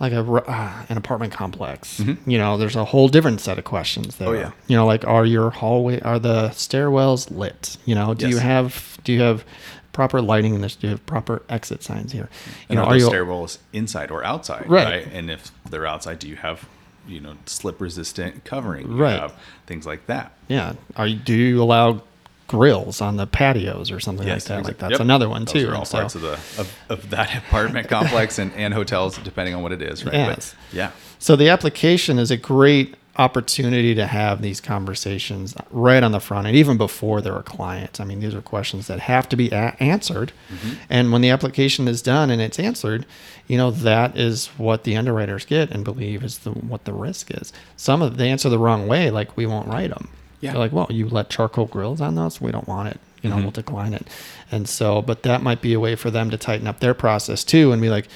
[0.00, 4.16] like a uh, an apartment complex you know there's a whole different set of questions
[4.16, 4.36] there Mm-hmm.
[4.36, 4.50] Oh, yeah.
[4.66, 8.98] you know like are your hallway are the stairwells lit you know do you have
[9.04, 9.44] do you have
[9.92, 12.92] proper lighting in this do you have proper exit signs here you And know are
[12.94, 14.68] are you stairwells inside or outside?
[14.68, 15.06] Right.
[15.12, 16.68] And if they're outside, do you have,
[17.06, 18.88] you know, slip resistant covering?
[18.88, 19.20] You Right.
[19.20, 19.34] Have
[19.66, 20.32] things like that.
[20.48, 20.72] Yeah.
[20.96, 22.02] Are you, do you allow
[22.46, 24.64] grills on the patios or something Yes, like that.
[24.68, 25.00] Like that's yep.
[25.00, 25.72] another one Those too.
[25.74, 29.62] all so- parts of the of, of that apartment complex and, and hotels, depending on
[29.62, 30.14] what it is, right?
[30.14, 30.54] Yes.
[30.70, 36.10] But yeah, So the application is a great opportunity to have these conversations right on
[36.10, 38.00] the front and even before they're a client.
[38.00, 40.32] I mean, these are questions that have to be a- answered.
[40.52, 40.74] Mm-hmm.
[40.90, 43.06] And when the application is done and it's answered,
[43.46, 47.30] you know, that is what the underwriters get and believe is the what the risk
[47.30, 47.52] is.
[47.76, 50.08] Some of they answer the wrong way, like we won't write them.
[50.44, 50.52] Yeah.
[50.52, 52.40] They're like, well, you let charcoal grills on those?
[52.40, 53.00] We don't want it.
[53.22, 54.06] You know, we'll decline it.
[54.52, 57.42] And so, but that might be a way for them to tighten up their process
[57.42, 58.06] too and be like,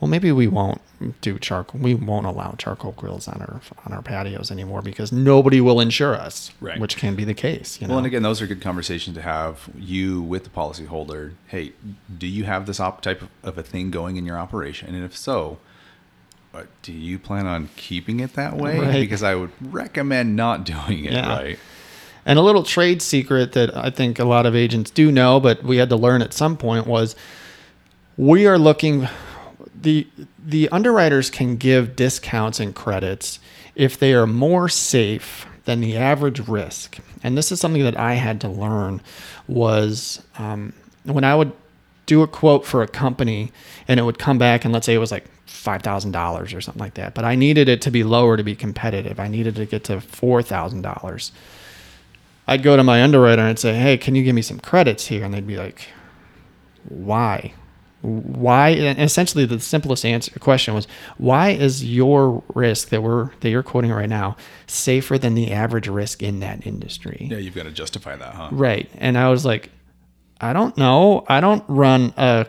[0.00, 0.80] well, maybe we won't
[1.20, 1.80] do charcoal.
[1.80, 6.14] We won't allow charcoal grills on our on our patios anymore because nobody will insure
[6.16, 6.80] us, Right.
[6.80, 7.80] which can be the case.
[7.80, 11.34] You know, Well, and again, those are good conversations to have you with the policyholder.
[11.46, 11.72] Hey,
[12.18, 14.94] do you have this op- type of, of a thing going in your operation?
[14.96, 15.58] And if so,
[16.52, 18.80] uh, do you plan on keeping it that way?
[18.80, 18.92] Right.
[19.00, 21.12] Because I would recommend not doing it.
[21.12, 21.36] Yeah.
[21.36, 21.58] Right.
[22.26, 25.62] And a little trade secret that I think a lot of agents do know, but
[25.62, 27.14] we had to learn at some point was
[28.16, 29.08] we are looking
[29.80, 30.06] the
[30.44, 33.38] the underwriters can give discounts and credits
[33.74, 36.98] if they are more safe than the average risk.
[37.22, 39.00] And this is something that I had to learn
[39.46, 40.72] was um,
[41.04, 41.52] when I would
[42.06, 43.52] do a quote for a company
[43.88, 46.94] and it would come back and let's say it was like $5,000 or something like
[46.94, 49.18] that, but I needed it to be lower to be competitive.
[49.18, 51.30] I needed to get to $4,000.
[52.46, 55.24] I'd go to my underwriter and say, "Hey, can you give me some credits here?"
[55.24, 55.88] And they'd be like,
[56.88, 57.52] "Why?
[58.02, 60.86] Why?" And essentially, the simplest answer question was,
[61.18, 65.88] "Why is your risk that we're that you're quoting right now safer than the average
[65.88, 68.48] risk in that industry?" Yeah, you've got to justify that, huh?
[68.52, 68.88] Right.
[68.98, 69.70] And I was like,
[70.40, 71.24] I don't know.
[71.28, 72.46] I don't run a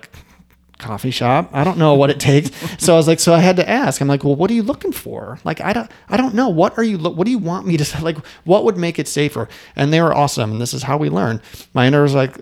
[0.78, 1.50] coffee shop.
[1.54, 2.52] I don't know what it takes.
[2.84, 4.02] so I was like, so I had to ask.
[4.02, 5.40] I'm like, well, what are you looking for?
[5.44, 6.50] Like, I don't, I don't know.
[6.50, 6.98] What are you?
[6.98, 8.00] Lo- what do you want me to say?
[8.00, 9.48] Like, what would make it safer?
[9.76, 10.52] And they were awesome.
[10.52, 11.42] And this is how we learn.
[11.74, 12.38] My inner was like,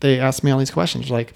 [0.00, 1.34] they asked me all these questions, like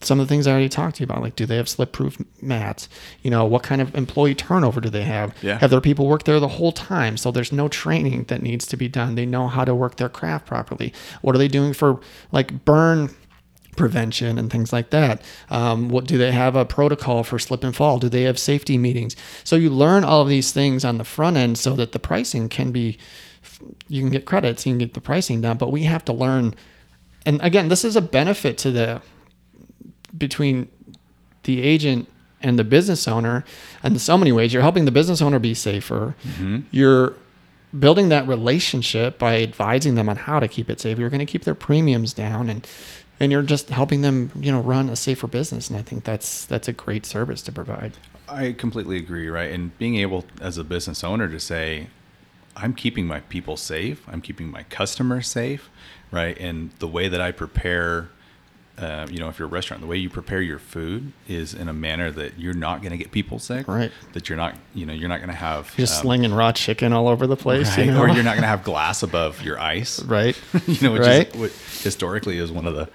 [0.00, 2.18] some of the things I already talked to you about, like do they have slip-proof
[2.40, 2.88] mats?
[3.22, 5.34] You know, what kind of employee turnover do they have?
[5.42, 5.58] Yeah.
[5.58, 7.16] Have their people work there the whole time?
[7.16, 9.16] So there's no training that needs to be done.
[9.16, 10.92] They know how to work their craft properly.
[11.22, 13.10] What are they doing for like burn
[13.78, 15.22] prevention and things like that?
[15.48, 17.98] Um, what do they have a protocol for slip and fall?
[17.98, 19.16] Do they have safety meetings?
[19.44, 22.48] So you learn all of these things on the front end so that the pricing
[22.48, 22.98] can be
[23.88, 26.54] you can get credits, you can get the pricing down, but we have to learn.
[27.24, 29.00] And again, this is a benefit to the
[30.16, 30.68] between
[31.44, 32.08] the agent
[32.40, 33.44] and the business owner
[33.82, 34.52] in so many ways.
[34.52, 36.14] You're helping the business owner be safer.
[36.70, 37.14] You're
[37.78, 40.98] building that relationship by advising them on how to keep it safe.
[40.98, 42.66] You're going to keep their premiums down and
[43.20, 45.68] and you're just helping them, you know, run a safer business.
[45.68, 47.92] And I think that's that's a great service to provide.
[48.28, 49.50] I completely agree, right?
[49.50, 51.88] And being able as a business owner to say,
[52.56, 55.70] I'm keeping my people safe, I'm keeping my customers safe,
[56.10, 56.36] right?
[56.38, 58.10] And the way that I prepare,
[58.78, 61.68] uh, you know, if you're a restaurant, the way you prepare your food is in
[61.68, 63.90] a manner that you're not going to get people sick, Right.
[64.12, 66.52] That you're not, you know, you're not going to have You're just um, slinging raw
[66.52, 67.86] chicken all over the place, right?
[67.86, 68.00] you know?
[68.02, 70.38] or you're not going to have glass above your ice, right.
[70.66, 71.28] you know, which Right.
[71.28, 71.50] is what
[71.82, 72.88] historically is one of the,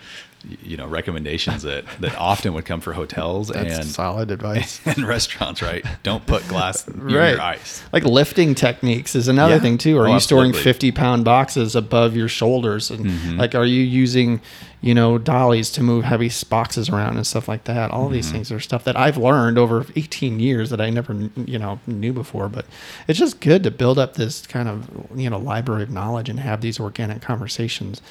[0.62, 4.82] you know, recommendations that that often would come for hotels and solid advice.
[4.86, 5.86] and restaurants, right?
[6.04, 7.32] Don't put glass in Right.
[7.32, 7.82] your ice.
[7.94, 9.62] Like lifting techniques is another Yeah.
[9.62, 9.98] thing too.
[9.98, 10.72] Are Oh, you storing absolutely.
[10.74, 12.92] 50 pound boxes above your shoulders?
[12.92, 13.38] And Mm-hmm.
[13.40, 14.42] like, are you using,
[14.82, 17.92] you know, dollies to move heavy boxes around and stuff like that?
[17.92, 18.34] All these Mm-hmm.
[18.36, 21.14] things are stuff that I've learned over 18 years that I never,
[21.46, 22.50] you know, knew before.
[22.50, 22.66] But
[23.08, 26.40] it's just good to build up this kind of, you know, library of knowledge and
[26.42, 28.02] have these organic conversations,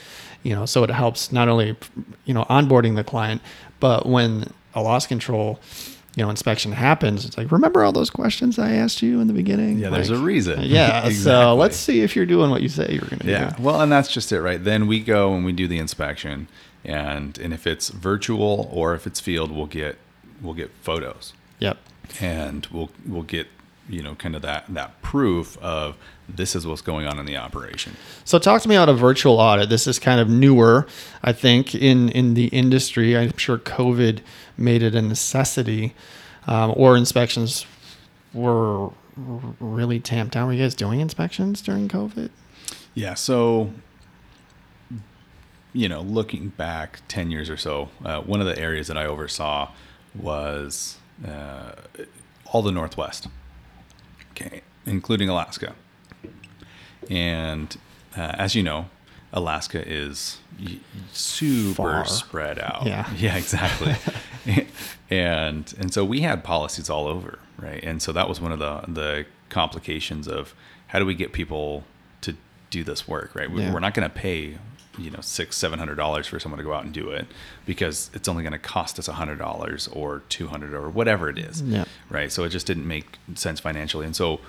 [0.42, 1.76] you know, so it helps not only,
[2.24, 3.40] you know, onboarding the client,
[3.80, 5.60] but when a loss control,
[6.16, 9.32] you know, inspection happens, it's like, remember all those questions I asked you in the
[9.32, 9.78] beginning?
[9.78, 10.60] Yeah, there's a reason.
[10.62, 11.08] yeah.
[11.12, 13.50] So let's see if you're doing what you say you're going to Yeah.
[13.56, 13.62] do.
[13.62, 14.62] Well, and that's just it, right?
[14.62, 16.48] Then we go and we do the inspection,
[16.84, 19.96] and and if it's virtual or if it's field, we'll get
[20.42, 21.78] we'll get photos, Yep.
[22.20, 23.46] and we'll we'll get
[23.88, 25.96] you know kind of that that proof of
[26.28, 27.96] this is what's going on in the operation.
[28.24, 29.68] So talk to me about a virtual audit.
[29.68, 30.86] This is kind of newer,
[31.22, 33.16] I think, in in the industry.
[33.16, 34.20] I'm sure COVID
[34.56, 35.94] made it a necessity,
[36.46, 37.66] um, or inspections
[38.32, 40.46] were really tamped down.
[40.46, 42.30] Were you guys doing inspections during COVID?
[42.94, 43.14] Yeah.
[43.14, 43.72] So,
[45.72, 49.06] you know, looking back 10 years or so, uh, one of the areas that I
[49.06, 49.70] oversaw
[50.14, 51.72] was uh,
[52.46, 53.28] all the Northwest,
[54.46, 55.74] okay, including Alaska.
[57.10, 57.76] And
[58.16, 58.86] uh, as you know,
[59.32, 60.38] Alaska is
[61.12, 62.04] super Far.
[62.06, 62.86] spread out.
[62.86, 63.08] Yeah.
[63.16, 63.94] Yeah, exactly.
[65.10, 67.82] and and so we had policies all over, right?
[67.82, 70.54] And so that was one of the the complications of
[70.88, 71.84] how do we get people
[72.22, 72.34] to
[72.70, 73.50] do this work, right?
[73.50, 73.72] We, Yeah.
[73.72, 74.58] We're not going to pay
[74.98, 77.26] you know six seven hundred dollars for someone to go out and do it
[77.64, 81.28] because it's only going to cost us a hundred dollars or two hundred or whatever
[81.28, 81.62] it is.
[81.62, 81.84] Yeah.
[82.10, 82.30] right?
[82.30, 84.06] So it just didn't make sense financially.
[84.06, 84.40] And so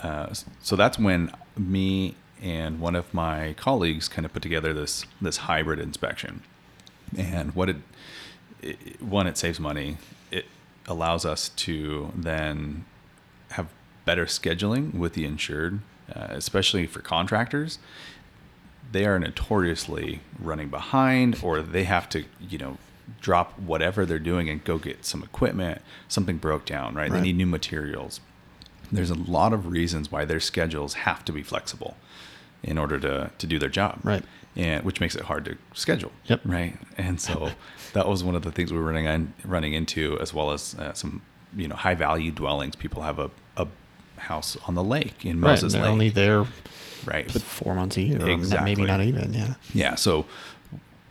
[0.00, 5.06] uh, so that's when me and one of my colleagues kind of put together this
[5.20, 6.42] this hybrid inspection.
[7.16, 7.76] And what it,
[8.62, 9.96] it one it saves money.
[10.30, 10.46] It
[10.86, 12.84] allows us to then
[13.52, 13.68] have
[14.04, 15.80] better scheduling with the insured
[16.14, 17.78] uh, especially for contractors
[18.92, 22.78] they are notoriously running behind or they have to you know
[23.20, 27.36] drop whatever they're doing and go get some equipment something broke down right, they need
[27.36, 28.20] new materials.
[28.92, 31.96] There's a lot of reasons why their schedules have to be flexible
[32.62, 34.00] in order to, to do their job.
[34.02, 34.24] Right.
[34.56, 36.40] and which makes it hard to schedule Yep.
[36.44, 36.76] right?
[36.96, 37.50] And so
[37.92, 40.74] that was one of the things we were running on, running into as well as
[40.78, 41.22] uh, some
[41.56, 42.76] you know high value dwellings.
[42.76, 43.30] People have a
[44.18, 45.50] house on the lake in Right.
[45.50, 46.46] Moses They're Lake only there
[47.04, 48.28] right four months a year.
[48.28, 48.74] Exactly.
[48.74, 49.32] Maybe not even.
[49.32, 49.54] Yeah.
[49.72, 49.94] yeah.
[49.94, 50.26] So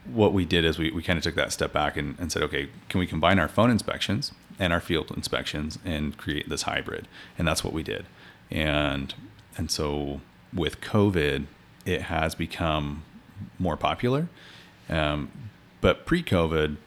[0.06, 2.44] what we did is we, we kind of took that step back and, and said,
[2.44, 7.08] okay, can we combine our phone inspections and our field inspections and create this hybrid?
[7.38, 8.06] And that's what we did.
[8.50, 9.14] And
[9.58, 10.22] and so
[10.54, 11.46] with COVID,
[11.86, 13.04] it has become
[13.60, 14.30] more popular.
[14.90, 15.32] Um,
[15.82, 16.78] but pre-COVID,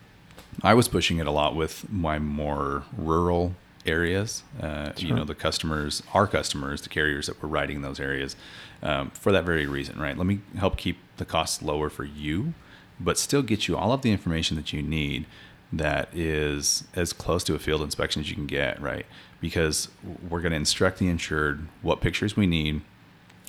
[0.63, 3.55] I was pushing it a lot with my more rural
[3.87, 4.43] areas.
[4.61, 8.37] Uh, You know, the customers, our customers, the carriers that were riding in those areas,
[8.83, 10.17] um, for that very reason, right?
[10.17, 12.55] Let me help keep the costs lower for you,
[12.99, 15.27] but still get you all of the information that you need
[15.73, 19.07] that is as close to a field inspection as you can get, right?
[19.41, 19.89] Because
[20.29, 22.83] we're going to instruct the insured what pictures we need,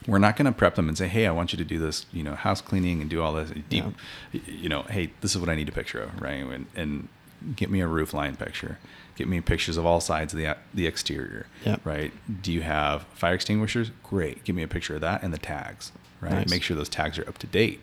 [0.08, 2.06] we're not going to prep them and say, "Hey, I want you to do this,
[2.12, 3.86] you know, house cleaning and do all this deep,
[4.32, 6.44] you know, hey, this is what I need a picture of, right?
[6.44, 7.08] And, and
[7.56, 8.78] get me a roof line picture,
[9.22, 11.82] get me pictures of all sides of the the exterior, Yep.
[11.86, 12.12] right?
[12.42, 13.92] Do you have fire extinguishers?
[14.04, 16.32] Great, give me a picture of that and the tags, right?
[16.34, 16.50] Nice.
[16.50, 17.80] Make sure those tags are up to date,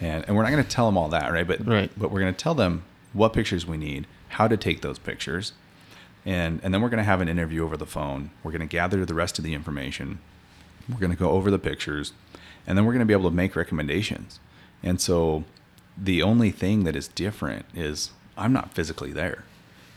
[0.00, 1.46] and and we're not going to tell them all that, right?
[1.46, 1.90] But Right.
[1.96, 5.52] but we're going to tell them what pictures we need, how to take those pictures,
[6.24, 8.30] and and then we're going to have an interview over the phone.
[8.44, 10.20] We're going to gather the rest of the information.
[10.88, 12.12] We're going to go over the pictures,
[12.66, 14.38] and then we're going to be able to make recommendations.
[14.82, 15.44] And so,
[15.96, 19.44] the only thing that is different is I'm not physically there,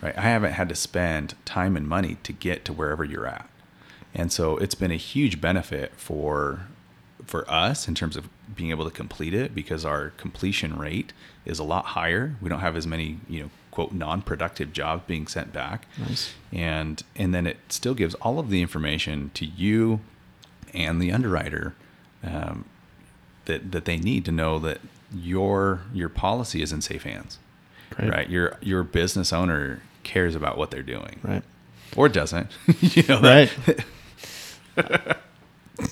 [0.02, 0.18] right?
[0.18, 3.50] I haven't had to spend time and money to get to wherever you're at,
[4.14, 6.68] and so it's been a huge benefit for
[7.26, 11.12] for us in terms of being able to complete it because our completion rate
[11.46, 12.36] is a lot higher.
[12.42, 15.88] We don't have as many, you know, quote non-productive jobs being sent back.
[15.98, 16.34] Nice.
[16.52, 20.02] And and then it still gives all of the information to you
[20.74, 21.76] and the underwriter
[22.24, 22.66] um,
[23.46, 24.80] that that they need to know that
[25.14, 27.40] your your policy is in safe hands.
[27.92, 28.10] Great.
[28.10, 28.30] Right?
[28.30, 31.20] Your your business owner cares about what they're doing.
[31.24, 31.44] Right.
[31.96, 32.52] Or doesn't.
[32.82, 33.52] you know, Right.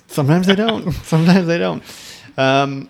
[0.07, 0.91] Sometimes they don't.
[1.03, 1.83] Sometimes they don't.
[2.37, 2.89] Um,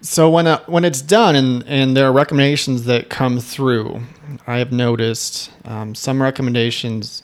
[0.00, 4.00] so when uh, when it's done and and there are recommendations that come through,
[4.46, 7.22] I have noticed um, some recommendations.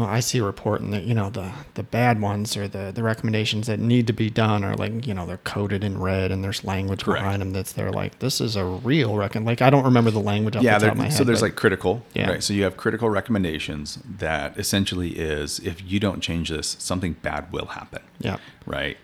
[0.00, 2.92] Oh, I see a report and that you know the the bad ones or the
[2.94, 6.30] the recommendations that need to be done are like you know they're coded in red
[6.30, 7.22] and there's language Correct.
[7.24, 10.20] behind them that's they're like this is a real recon like I don't remember the
[10.20, 11.14] language off yeah, the top of my head.
[11.14, 12.30] so there's but- like critical, Yeah.
[12.30, 12.42] right?
[12.42, 17.50] So you have critical recommendations that essentially is if you don't change this, something bad
[17.52, 18.36] will happen, yeah
[18.66, 18.96] right?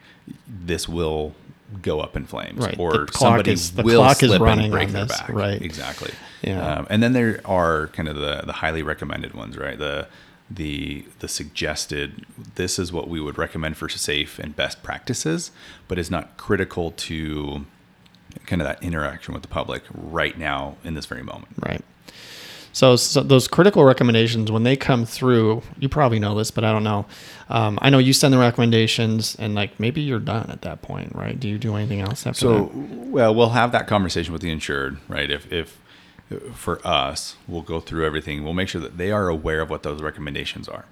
[0.47, 1.34] This will
[1.82, 2.78] go up in flames, Right.
[2.78, 5.61] or somebody is- the will clock is slip running and break their this, back, right.
[5.61, 6.12] Exactly.
[6.42, 6.61] Yeah.
[6.76, 9.78] Um, and then there are kind of the the highly recommended ones, right?
[9.78, 10.07] The
[10.51, 15.51] the the suggested this is what we would recommend for safe and best practices,
[15.88, 17.64] but is not critical to
[18.47, 21.49] kind of that interaction with the public right now in this very moment.
[21.64, 21.82] Right.
[22.72, 26.72] So, so those critical recommendations, when they come through, you probably know this, but I
[26.72, 27.07] don't know.
[27.49, 31.14] Um, I know you send the recommendations, and like maybe you're done at that point,
[31.14, 31.38] right?
[31.38, 32.74] Do you do anything else after So, that?
[32.74, 35.30] well, we'll have that conversation with the insured, right?
[35.30, 35.78] If, if
[36.55, 38.45] for us, we'll go through everything.
[38.45, 40.87] We'll make sure that they are aware of what those recommendations are.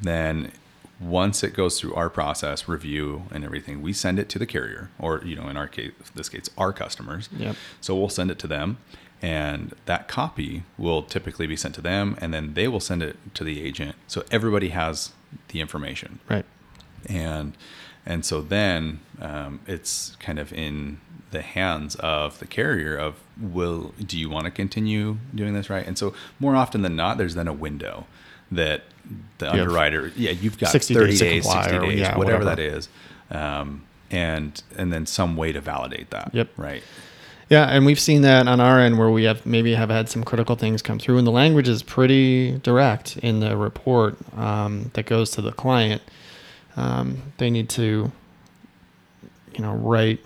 [0.00, 0.52] Then,
[1.00, 4.90] once it goes through our process, review and everything, we send it to the carrier,
[4.98, 7.28] or you know, in our case, this case, our customers.
[7.36, 7.56] Yep.
[7.80, 8.78] So we'll send it to them,
[9.22, 13.16] and that copy will typically be sent to them, and then they will send it
[13.34, 13.96] to the agent.
[14.06, 15.12] So everybody has
[15.48, 16.44] the information Right.
[17.06, 17.54] and
[18.06, 23.92] and so then um, it's kind of in the hands of the carrier of will
[24.04, 27.34] do you want to continue doing this right and so more often than not there's
[27.34, 28.06] then a window
[28.50, 28.82] that
[29.38, 31.98] the have underwriter yeah you've got 60 30 days days, to comply 60 or- days
[32.00, 32.44] yeah, whatever, whatever.
[32.44, 32.88] that is
[33.30, 36.48] um, and and then some way to validate that Yep.
[36.56, 36.82] right
[37.50, 40.22] Yeah, and we've seen that on our end where we have maybe have had some
[40.22, 45.06] critical things come through, and the language is pretty direct in the report um, that
[45.06, 46.02] goes to the client.
[46.76, 48.12] Um, they need to,
[49.54, 50.20] you know, right.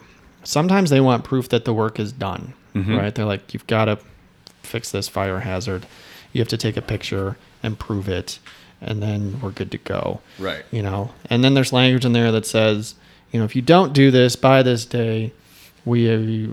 [0.45, 2.99] Sometimes they want proof that the work is done, Mhm.
[2.99, 3.15] right?
[3.15, 3.99] They're like, you've got to
[4.63, 5.87] fix this fire hazard.
[6.33, 8.39] You have to take a picture and prove it,
[8.81, 10.21] and then we're good to go.
[10.39, 10.65] Right.
[10.71, 12.95] You know, and then there's language in there that says,
[13.31, 15.33] you know, if you don't do this by this day,
[15.85, 16.49] we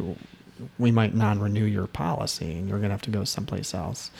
[0.77, 4.11] we might non-renew your policy, and you're gonna have to go someplace else.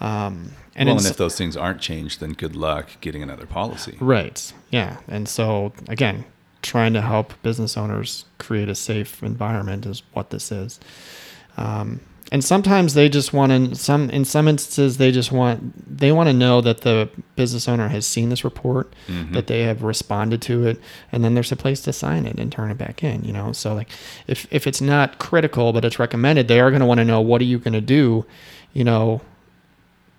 [0.00, 3.96] Um, and well, and if those things aren't changed, then good luck getting another policy.
[4.00, 4.52] Right.
[4.70, 4.98] Yeah.
[5.08, 6.24] And so again,
[6.62, 10.78] trying to help business owners create a safe environment is what this is.
[11.56, 12.00] Um,
[12.30, 16.28] and sometimes they just want to some in some instances they just want they want
[16.30, 19.34] to know that the business owner has seen this report Mhm.
[19.34, 22.50] that they have responded to it and then there's a place to sign it and
[22.50, 23.90] turn it back in you know so like
[24.28, 27.20] if if it's not critical but it's recommended they are going to want to know
[27.20, 28.24] what are you going to do
[28.72, 29.20] you know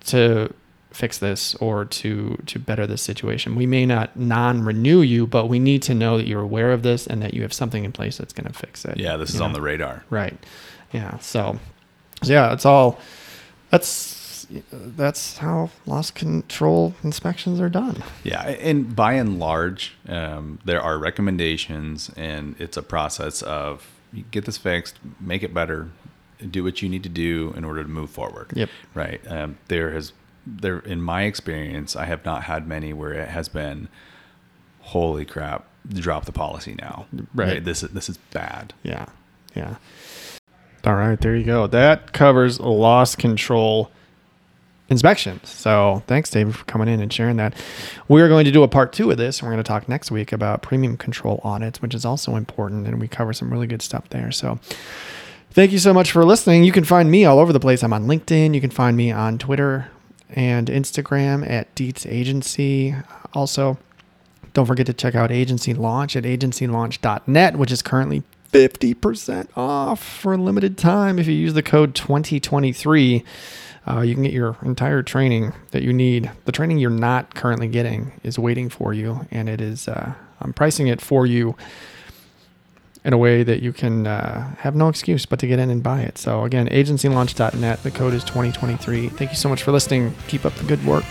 [0.06, 0.52] to
[0.94, 3.56] fix this or to to better this situation.
[3.56, 7.06] We may not non-renew you, but we need to know that you're aware of this
[7.06, 8.96] and that you have something in place that's going to fix it.
[8.98, 10.04] Yeah, this is on the radar.
[10.10, 10.36] right.
[10.92, 11.18] Yeah.
[11.18, 11.58] So,
[12.22, 13.00] so yeah, it's all
[13.70, 18.02] that's that's how loss control inspections are done.
[18.22, 23.90] Yeah, and by and large, um, there are recommendations, and it's a process of
[24.30, 25.90] get this fixed, make it better,
[26.50, 28.52] do what you need to do in order to move forward.
[28.54, 28.68] Yep.
[28.94, 29.20] Right.
[29.26, 30.12] Um, there has
[30.46, 33.88] there in my experience, I have not had many where it has been,
[34.80, 37.06] holy crap, drop the policy now.
[37.34, 37.64] Right.
[37.64, 38.74] This is this is bad.
[38.82, 39.06] Yeah.
[39.54, 39.76] Yeah.
[40.84, 41.66] All right, there you go.
[41.66, 43.90] That covers loss control
[44.90, 45.48] inspections.
[45.48, 47.54] So thanks, David, for coming in and sharing that.
[48.06, 49.40] We're going to do a part two of this.
[49.40, 52.86] and We're going to talk next week about premium control audits, which is also important,
[52.86, 54.30] and we cover some really good stuff there.
[54.30, 54.58] So
[55.52, 56.64] thank you so much for listening.
[56.64, 57.82] You can find me all over the place.
[57.82, 58.54] I'm on LinkedIn.
[58.54, 59.88] You can find me on Twitter
[60.34, 62.94] and Instagram at Dietz Agency.
[63.32, 63.78] Also,
[64.52, 68.22] don't forget to check out Agency Launch at agencylaunch.net, which is currently
[68.52, 71.18] 50% off for a limited time.
[71.18, 73.24] If you use the code 2023,
[73.86, 76.30] uh, you can get your entire training that you need.
[76.44, 80.52] The training you're not currently getting is waiting for you, and it is, uh, I'm
[80.52, 81.56] pricing it for you
[83.04, 85.82] in a way that you can uh, have no excuse but to get in and
[85.82, 86.16] buy it.
[86.16, 89.08] So, again, agencylaunch.net, the code is 2023.
[89.10, 90.14] Thank you so much for listening.
[90.28, 91.04] Keep up the good work.